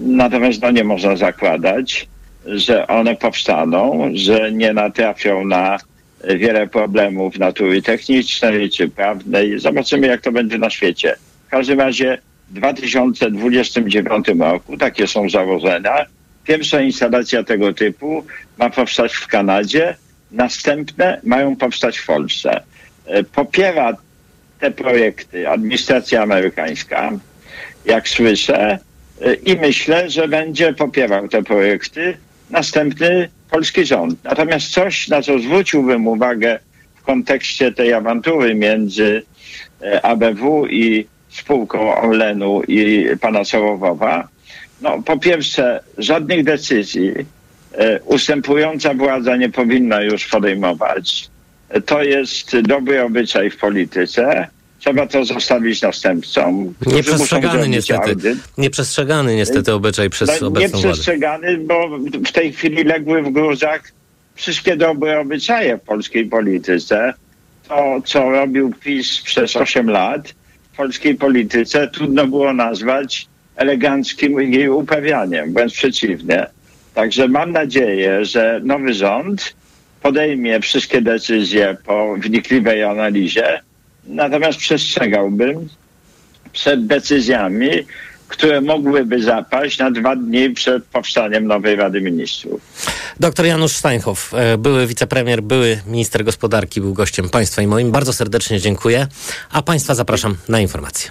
Natomiast 0.00 0.62
no, 0.62 0.70
nie 0.70 0.84
można 0.84 1.16
zakładać, 1.16 2.08
że 2.46 2.86
one 2.86 3.16
powstaną, 3.16 4.10
że 4.14 4.52
nie 4.52 4.72
natrafią 4.72 5.44
na 5.44 5.78
wiele 6.24 6.66
problemów 6.66 7.38
natury 7.38 7.82
technicznej 7.82 8.70
czy 8.70 8.88
prawnej. 8.88 9.58
Zobaczymy, 9.58 10.06
jak 10.06 10.20
to 10.20 10.32
będzie 10.32 10.58
na 10.58 10.70
świecie. 10.70 11.16
W 11.46 11.50
każdym 11.50 11.80
razie 11.80 12.18
w 12.50 12.52
2029 12.52 14.28
roku, 14.40 14.76
takie 14.76 15.06
są 15.06 15.30
założenia, 15.30 16.06
pierwsza 16.44 16.80
instalacja 16.80 17.44
tego 17.44 17.72
typu 17.72 18.24
ma 18.58 18.70
powstać 18.70 19.14
w 19.14 19.26
Kanadzie, 19.26 19.96
następne 20.32 21.20
mają 21.24 21.56
powstać 21.56 21.98
w 21.98 22.06
Polsce. 22.06 22.62
E, 23.06 23.24
Popiera 23.24 23.96
te 24.60 24.70
projekty 24.70 25.48
administracja 25.48 26.22
amerykańska, 26.22 27.12
jak 27.84 28.08
słyszę, 28.08 28.78
e, 29.22 29.34
i 29.34 29.56
myślę, 29.56 30.10
że 30.10 30.28
będzie 30.28 30.72
popierał 30.72 31.28
te 31.28 31.42
projekty 31.42 32.16
następny 32.50 33.28
polski 33.50 33.86
rząd. 33.86 34.24
Natomiast 34.24 34.68
coś, 34.68 35.08
na 35.08 35.22
co 35.22 35.38
zwróciłbym 35.38 36.06
uwagę 36.06 36.58
w 36.94 37.02
kontekście 37.02 37.72
tej 37.72 37.92
awantury 37.92 38.54
między 38.54 39.22
e, 39.82 40.04
ABW 40.04 40.66
i 40.66 41.06
spółką 41.28 41.96
Orlenu 41.96 42.62
i 42.62 43.06
pana 43.20 43.44
Sołowowa, 43.44 44.28
no 44.80 45.02
po 45.02 45.18
pierwsze 45.18 45.80
żadnych 45.98 46.44
decyzji 46.44 47.12
ustępująca 48.04 48.94
władza 48.94 49.36
nie 49.36 49.48
powinna 49.48 50.02
już 50.02 50.28
podejmować. 50.28 51.28
E, 51.68 51.80
To 51.80 52.02
jest 52.02 52.60
dobry 52.60 53.02
obyczaj 53.02 53.50
w 53.50 53.56
polityce. 53.56 54.48
Trzeba 54.78 55.06
to 55.06 55.24
zostawić 55.24 55.82
następcom. 55.82 56.74
Nieprzestrzegany 56.86 57.68
niestety. 57.68 58.10
audyt. 58.10 58.38
Nieprzestrzegany 58.58 59.36
niestety 59.36 59.72
obyczaj 59.72 60.10
przez 60.10 60.40
No, 60.40 60.46
obecną 60.46 60.68
władzę. 60.70 60.88
Nieprzestrzegany, 60.88 61.58
bo 61.58 61.98
w 62.26 62.32
tej 62.32 62.52
chwili 62.52 62.84
legły 62.84 63.22
w 63.22 63.30
gruzach 63.30 63.92
wszystkie 64.34 64.76
dobre 64.76 65.20
obyczaje 65.20 65.76
w 65.76 65.80
polskiej 65.80 66.26
polityce. 66.26 67.14
To, 67.68 68.02
co 68.04 68.30
robił 68.30 68.72
PiS 68.80 69.20
przez 69.20 69.56
8 69.56 69.90
lat 69.90 70.34
w 70.72 70.76
polskiej 70.76 71.14
polityce, 71.14 71.88
trudno 71.88 72.26
było 72.26 72.52
nazwać 72.52 73.26
eleganckim 73.56 74.52
jej 74.52 74.68
uprawianiem, 74.68 75.52
wręcz 75.52 75.72
przeciwnie. 75.72 76.46
Także 76.94 77.28
mam 77.28 77.52
nadzieję, 77.52 78.24
że 78.24 78.60
nowy 78.64 78.94
rząd 78.94 79.54
podejmie 80.02 80.60
wszystkie 80.60 81.02
decyzje 81.02 81.76
po 81.86 82.14
wnikliwej 82.14 82.84
analizie, 82.84 83.60
natomiast 84.04 84.58
przestrzegałbym 84.58 85.68
przed 86.52 86.86
decyzjami, 86.86 87.70
które 88.28 88.60
mogłyby 88.60 89.22
zapaść 89.22 89.78
na 89.78 89.90
dwa 89.90 90.16
dni 90.16 90.50
przed 90.50 90.84
powstaniem 90.84 91.46
nowej 91.46 91.76
Rady 91.76 92.00
Ministrów. 92.00 92.60
Doktor 93.20 93.46
Janusz 93.46 93.72
Steinhoff, 93.72 94.34
e, 94.34 94.58
były 94.58 94.86
wicepremier, 94.86 95.42
były 95.42 95.80
minister 95.86 96.24
gospodarki, 96.24 96.80
był 96.80 96.94
gościem 96.94 97.28
państwa 97.28 97.62
i 97.62 97.66
moim. 97.66 97.90
Bardzo 97.90 98.12
serdecznie 98.12 98.60
dziękuję, 98.60 99.06
a 99.52 99.62
państwa 99.62 99.94
zapraszam 99.94 100.36
na 100.48 100.60
informacje. 100.60 101.10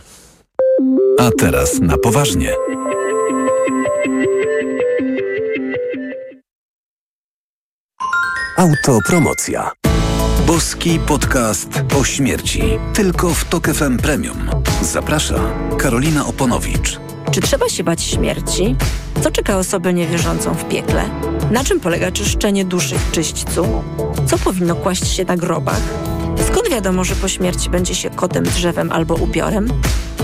A 1.19 1.29
teraz 1.39 1.79
na 1.79 1.97
poważnie. 1.97 2.78
Autopromocja. 8.59 9.71
Boski 10.47 10.99
podcast 10.99 11.83
o 11.99 12.03
śmierci. 12.03 12.61
Tylko 12.93 13.29
w 13.29 13.45
Tok 13.45 13.67
FM 13.67 13.97
Premium. 13.97 14.49
Zaprasza 14.81 15.39
Karolina 15.77 16.25
Oponowicz. 16.25 16.99
Czy 17.31 17.41
trzeba 17.41 17.69
się 17.69 17.83
bać 17.83 18.03
śmierci? 18.03 18.75
Co 19.21 19.31
czeka 19.31 19.57
osobę 19.57 19.93
niewierzącą 19.93 20.53
w 20.53 20.65
piekle? 20.65 21.09
Na 21.51 21.63
czym 21.63 21.79
polega 21.79 22.11
czyszczenie 22.11 22.65
duszy 22.65 22.95
w 22.95 23.11
czyśćcu? 23.11 23.83
Co 24.27 24.37
powinno 24.37 24.75
kłaść 24.75 25.07
się 25.07 25.25
na 25.25 25.37
grobach? 25.37 25.81
Skąd 26.47 26.69
wiadomo, 26.69 27.03
że 27.03 27.15
po 27.15 27.27
śmierci 27.27 27.69
będzie 27.69 27.95
się 27.95 28.09
kotem, 28.09 28.43
drzewem 28.43 28.91
albo 28.91 29.15
ubiorem? 29.15 29.67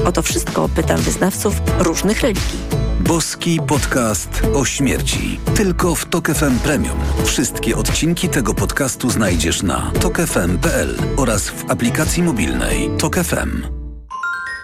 O 0.05 0.11
to 0.11 0.21
wszystko 0.21 0.69
pytam 0.69 0.97
wyznawców 0.97 1.55
różnych 1.79 2.21
religii. 2.21 2.84
Boski 2.99 3.59
podcast 3.67 4.41
o 4.53 4.65
śmierci. 4.65 5.39
Tylko 5.55 5.95
w 5.95 6.05
Tok 6.05 6.29
FM 6.29 6.59
Premium. 6.59 6.97
Wszystkie 7.25 7.77
odcinki 7.77 8.29
tego 8.29 8.53
podcastu 8.53 9.09
znajdziesz 9.09 9.63
na 9.63 9.91
tokefm.pl 10.01 10.97
oraz 11.17 11.49
w 11.49 11.71
aplikacji 11.71 12.23
mobilnej 12.23 12.89
Tok 12.97 13.15
FM. 13.15 13.61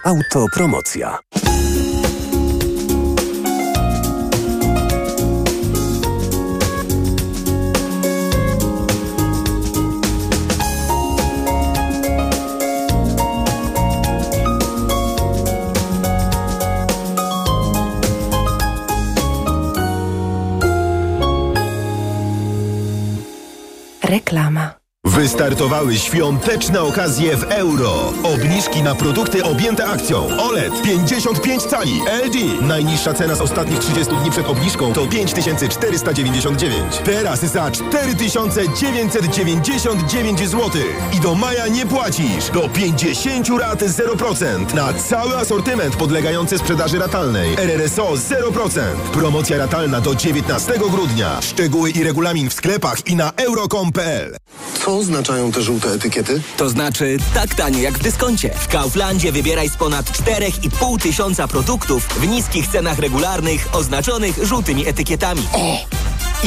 Autopromocja. 0.04 1.18
Reklama. 24.12 24.81
Wystartowały 25.12 25.96
świąteczne 25.96 26.82
okazje 26.82 27.36
w 27.36 27.42
euro. 27.42 28.12
Obniżki 28.22 28.82
na 28.82 28.94
produkty 28.94 29.44
objęte 29.44 29.86
akcją. 29.86 30.38
OLED 30.38 30.82
55 30.82 31.62
cali 31.62 32.00
LG. 32.24 32.62
Najniższa 32.62 33.14
cena 33.14 33.34
z 33.34 33.40
ostatnich 33.40 33.78
30 33.78 34.16
dni 34.16 34.30
przed 34.30 34.46
obniżką 34.46 34.92
to 34.92 35.06
5499. 35.06 37.00
Teraz 37.04 37.40
za 37.40 37.70
4999 37.70 40.40
zł. 40.40 40.70
I 41.16 41.20
do 41.20 41.34
maja 41.34 41.68
nie 41.68 41.86
płacisz. 41.86 42.50
Do 42.54 42.68
50 42.68 43.48
rat 43.60 43.82
0%. 43.82 44.74
Na 44.74 44.92
cały 44.92 45.36
asortyment 45.36 45.96
podlegający 45.96 46.58
sprzedaży 46.58 46.98
ratalnej. 46.98 47.54
RRSO 47.54 48.12
0%. 48.12 48.80
Promocja 49.12 49.58
ratalna 49.58 50.00
do 50.00 50.14
19 50.14 50.72
grudnia. 50.90 51.40
Szczegóły 51.40 51.90
i 51.90 52.04
regulamin 52.04 52.50
w 52.50 52.54
sklepach 52.54 53.06
i 53.06 53.16
na 53.16 53.32
euro.com.pl. 53.36 54.36
Co 54.84 54.96
oznaczają 54.96 55.52
te 55.52 55.62
żółte 55.62 55.88
etykiety? 55.88 56.40
To 56.56 56.68
znaczy 56.68 57.16
tak 57.34 57.54
tanie 57.54 57.82
jak 57.82 57.98
w 57.98 58.02
dyskoncie. 58.02 58.50
W 58.54 58.68
Kauflandzie 58.68 59.32
wybieraj 59.32 59.68
z 59.68 59.76
ponad 59.76 60.06
4,5 60.06 61.02
tysiąca 61.02 61.48
produktów 61.48 62.06
w 62.06 62.26
niskich 62.26 62.68
cenach 62.68 62.98
regularnych 62.98 63.68
oznaczonych 63.72 64.38
żółtymi 64.44 64.88
etykietami. 64.88 65.42
O! 65.52 65.76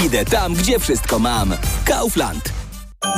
Idę 0.06 0.26
tam, 0.26 0.54
gdzie 0.54 0.80
wszystko 0.80 1.20
mam. 1.20 1.54
Kaufland. 1.86 2.65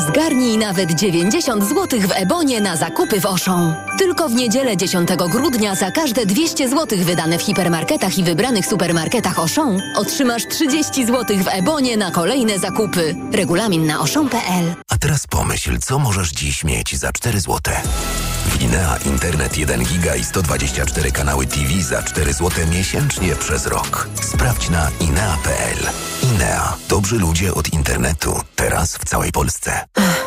Zgarnij 0.08 0.58
nawet 0.58 0.92
90 0.92 1.64
zł 1.64 2.00
w 2.00 2.12
Ebonie 2.12 2.62
na 2.62 2.76
zakupy 2.76 3.22
w 3.22 3.26
Auchan. 3.26 3.76
Tylko 3.98 4.30
w 4.30 4.34
niedzielę 4.34 4.78
10 4.78 5.10
grudnia 5.32 5.76
za 5.76 5.92
każde 5.92 6.26
200 6.26 6.70
zł 6.70 6.98
wydane 7.02 7.38
w 7.38 7.42
hipermarketach 7.42 8.18
i 8.18 8.24
wybranych 8.24 8.66
supermarketach 8.66 9.40
Auchan 9.40 9.82
otrzymasz 9.96 10.48
30 10.48 11.06
zł 11.06 11.38
w 11.38 11.48
Ebonie 11.48 11.98
na 11.98 12.12
kolejne 12.12 12.60
zakupy. 12.60 13.16
Regulamin 13.32 13.86
na 13.86 13.96
auchan.pl 13.98 14.76
A 14.90 14.98
teraz 14.98 15.28
pomyśl, 15.28 15.80
co 15.80 16.00
możesz 16.00 16.32
dziś 16.32 16.64
mieć 16.64 16.98
za 16.98 17.12
4 17.12 17.40
złote. 17.40 17.82
W 18.46 18.62
Inea 18.62 18.98
Internet 19.06 19.58
1 19.58 19.84
giga 19.84 20.16
i 20.16 20.24
124 20.24 21.12
kanały 21.12 21.48
TV 21.48 21.82
za 21.82 22.04
4 22.04 22.34
zł 22.34 22.52
miesięcznie 22.72 23.36
przez 23.36 23.66
rok. 23.68 24.10
Sprawdź 24.22 24.70
na 24.70 24.92
inea.pl. 25.00 25.78
Inea. 26.24 26.78
Dobrzy 26.90 27.16
ludzie 27.20 27.54
od 27.54 27.74
internetu. 27.74 28.42
Teraz 28.56 28.98
w 28.98 29.06
całej 29.06 29.32
Polsce. 29.32 29.67
Ah. 29.68 30.27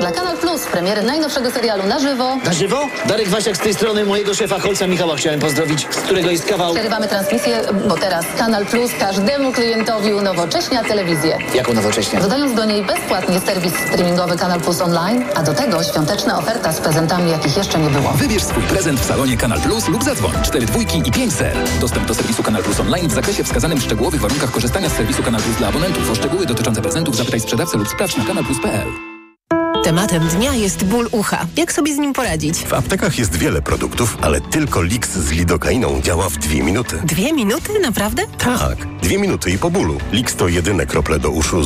Dla 0.00 0.10
Kanal 0.12 0.36
Plus 0.38 0.66
premiery 0.66 1.02
najnowszego 1.02 1.50
serialu 1.50 1.86
na 1.86 1.98
żywo. 1.98 2.36
Na 2.44 2.52
żywo? 2.52 2.88
Darek 3.06 3.28
Wasiak 3.28 3.56
z 3.56 3.60
tej 3.60 3.74
strony 3.74 4.04
mojego 4.04 4.34
szefa 4.34 4.58
Holca 4.58 4.86
Michała 4.86 5.16
chciałem 5.16 5.40
pozdrowić, 5.40 5.86
z 5.90 5.96
którego 5.96 6.30
jest 6.30 6.44
kawał... 6.44 6.74
Przerywamy 6.74 7.08
transmisję, 7.08 7.60
bo 7.88 7.94
teraz 7.96 8.24
Kanal 8.38 8.66
Plus 8.66 8.90
każdemu 9.00 9.52
klientowi 9.52 10.12
unowocześnia 10.12 10.84
telewizję. 10.84 11.38
Jako 11.54 11.72
nowocześnie? 11.72 12.20
Dodając 12.20 12.54
do 12.54 12.64
niej 12.64 12.84
bezpłatnie 12.84 13.40
serwis 13.40 13.72
streamingowy 13.88 14.36
Kanal 14.36 14.60
Plus 14.60 14.80
Online, 14.80 15.24
a 15.34 15.42
do 15.42 15.54
tego 15.54 15.82
świąteczna 15.82 16.38
oferta 16.38 16.72
z 16.72 16.80
prezentami, 16.80 17.30
jakich 17.30 17.56
jeszcze 17.56 17.78
nie 17.78 17.90
było. 17.90 18.12
Wybierz 18.12 18.42
swój 18.44 18.62
prezent 18.62 19.00
w 19.00 19.04
salonie 19.04 19.36
Kanal 19.36 19.60
Plus 19.60 19.88
lub 19.88 20.04
zadzwoń 20.04 20.32
4 20.44 20.66
dwójki 20.66 21.02
i 21.06 21.12
5 21.12 21.32
ser. 21.34 21.56
Dostęp 21.80 22.06
do 22.06 22.14
serwisu 22.14 22.42
Kanal 22.42 22.62
Plus 22.62 22.80
Online 22.80 23.08
w 23.08 23.12
zakresie 23.12 23.44
wskazanym 23.44 23.78
w 23.78 23.82
szczegółowych 23.82 24.20
warunkach 24.20 24.50
korzystania 24.50 24.88
z 24.88 24.92
serwisu 24.92 25.22
Kanal 25.22 25.42
Plus 25.42 25.56
dla 25.56 25.68
abonentów. 25.68 26.10
O 26.10 26.14
szczegóły 26.14 26.46
dotyczące 26.46 26.82
prezentów 26.82 27.16
zapytaj 27.16 27.40
sprzedawcę 27.40 27.78
lub 27.78 27.88
sprawdź 27.88 28.16
na 28.16 28.24
kanalplus.pl. 28.24 29.09
Tematem 29.90 30.28
dnia 30.28 30.54
jest 30.54 30.84
ból 30.84 31.08
ucha. 31.12 31.46
Jak 31.56 31.72
sobie 31.72 31.94
z 31.94 31.98
nim 31.98 32.12
poradzić? 32.12 32.58
W 32.58 32.72
aptekach 32.72 33.18
jest 33.18 33.36
wiele 33.36 33.62
produktów, 33.62 34.18
ale 34.20 34.40
tylko 34.40 34.82
Lix 34.82 35.10
z 35.10 35.30
lidokainą 35.30 36.00
działa 36.02 36.28
w 36.28 36.36
dwie 36.36 36.62
minuty. 36.62 37.00
Dwie 37.04 37.32
minuty? 37.32 37.80
Naprawdę? 37.80 38.22
Tak, 38.38 38.86
dwie 39.02 39.18
minuty 39.18 39.50
i 39.50 39.58
po 39.58 39.70
bólu. 39.70 39.98
Lix 40.12 40.36
to 40.36 40.48
jedyne 40.48 40.86
krople 40.86 41.18
do 41.18 41.30
uszu 41.30 41.56
z 41.56 41.58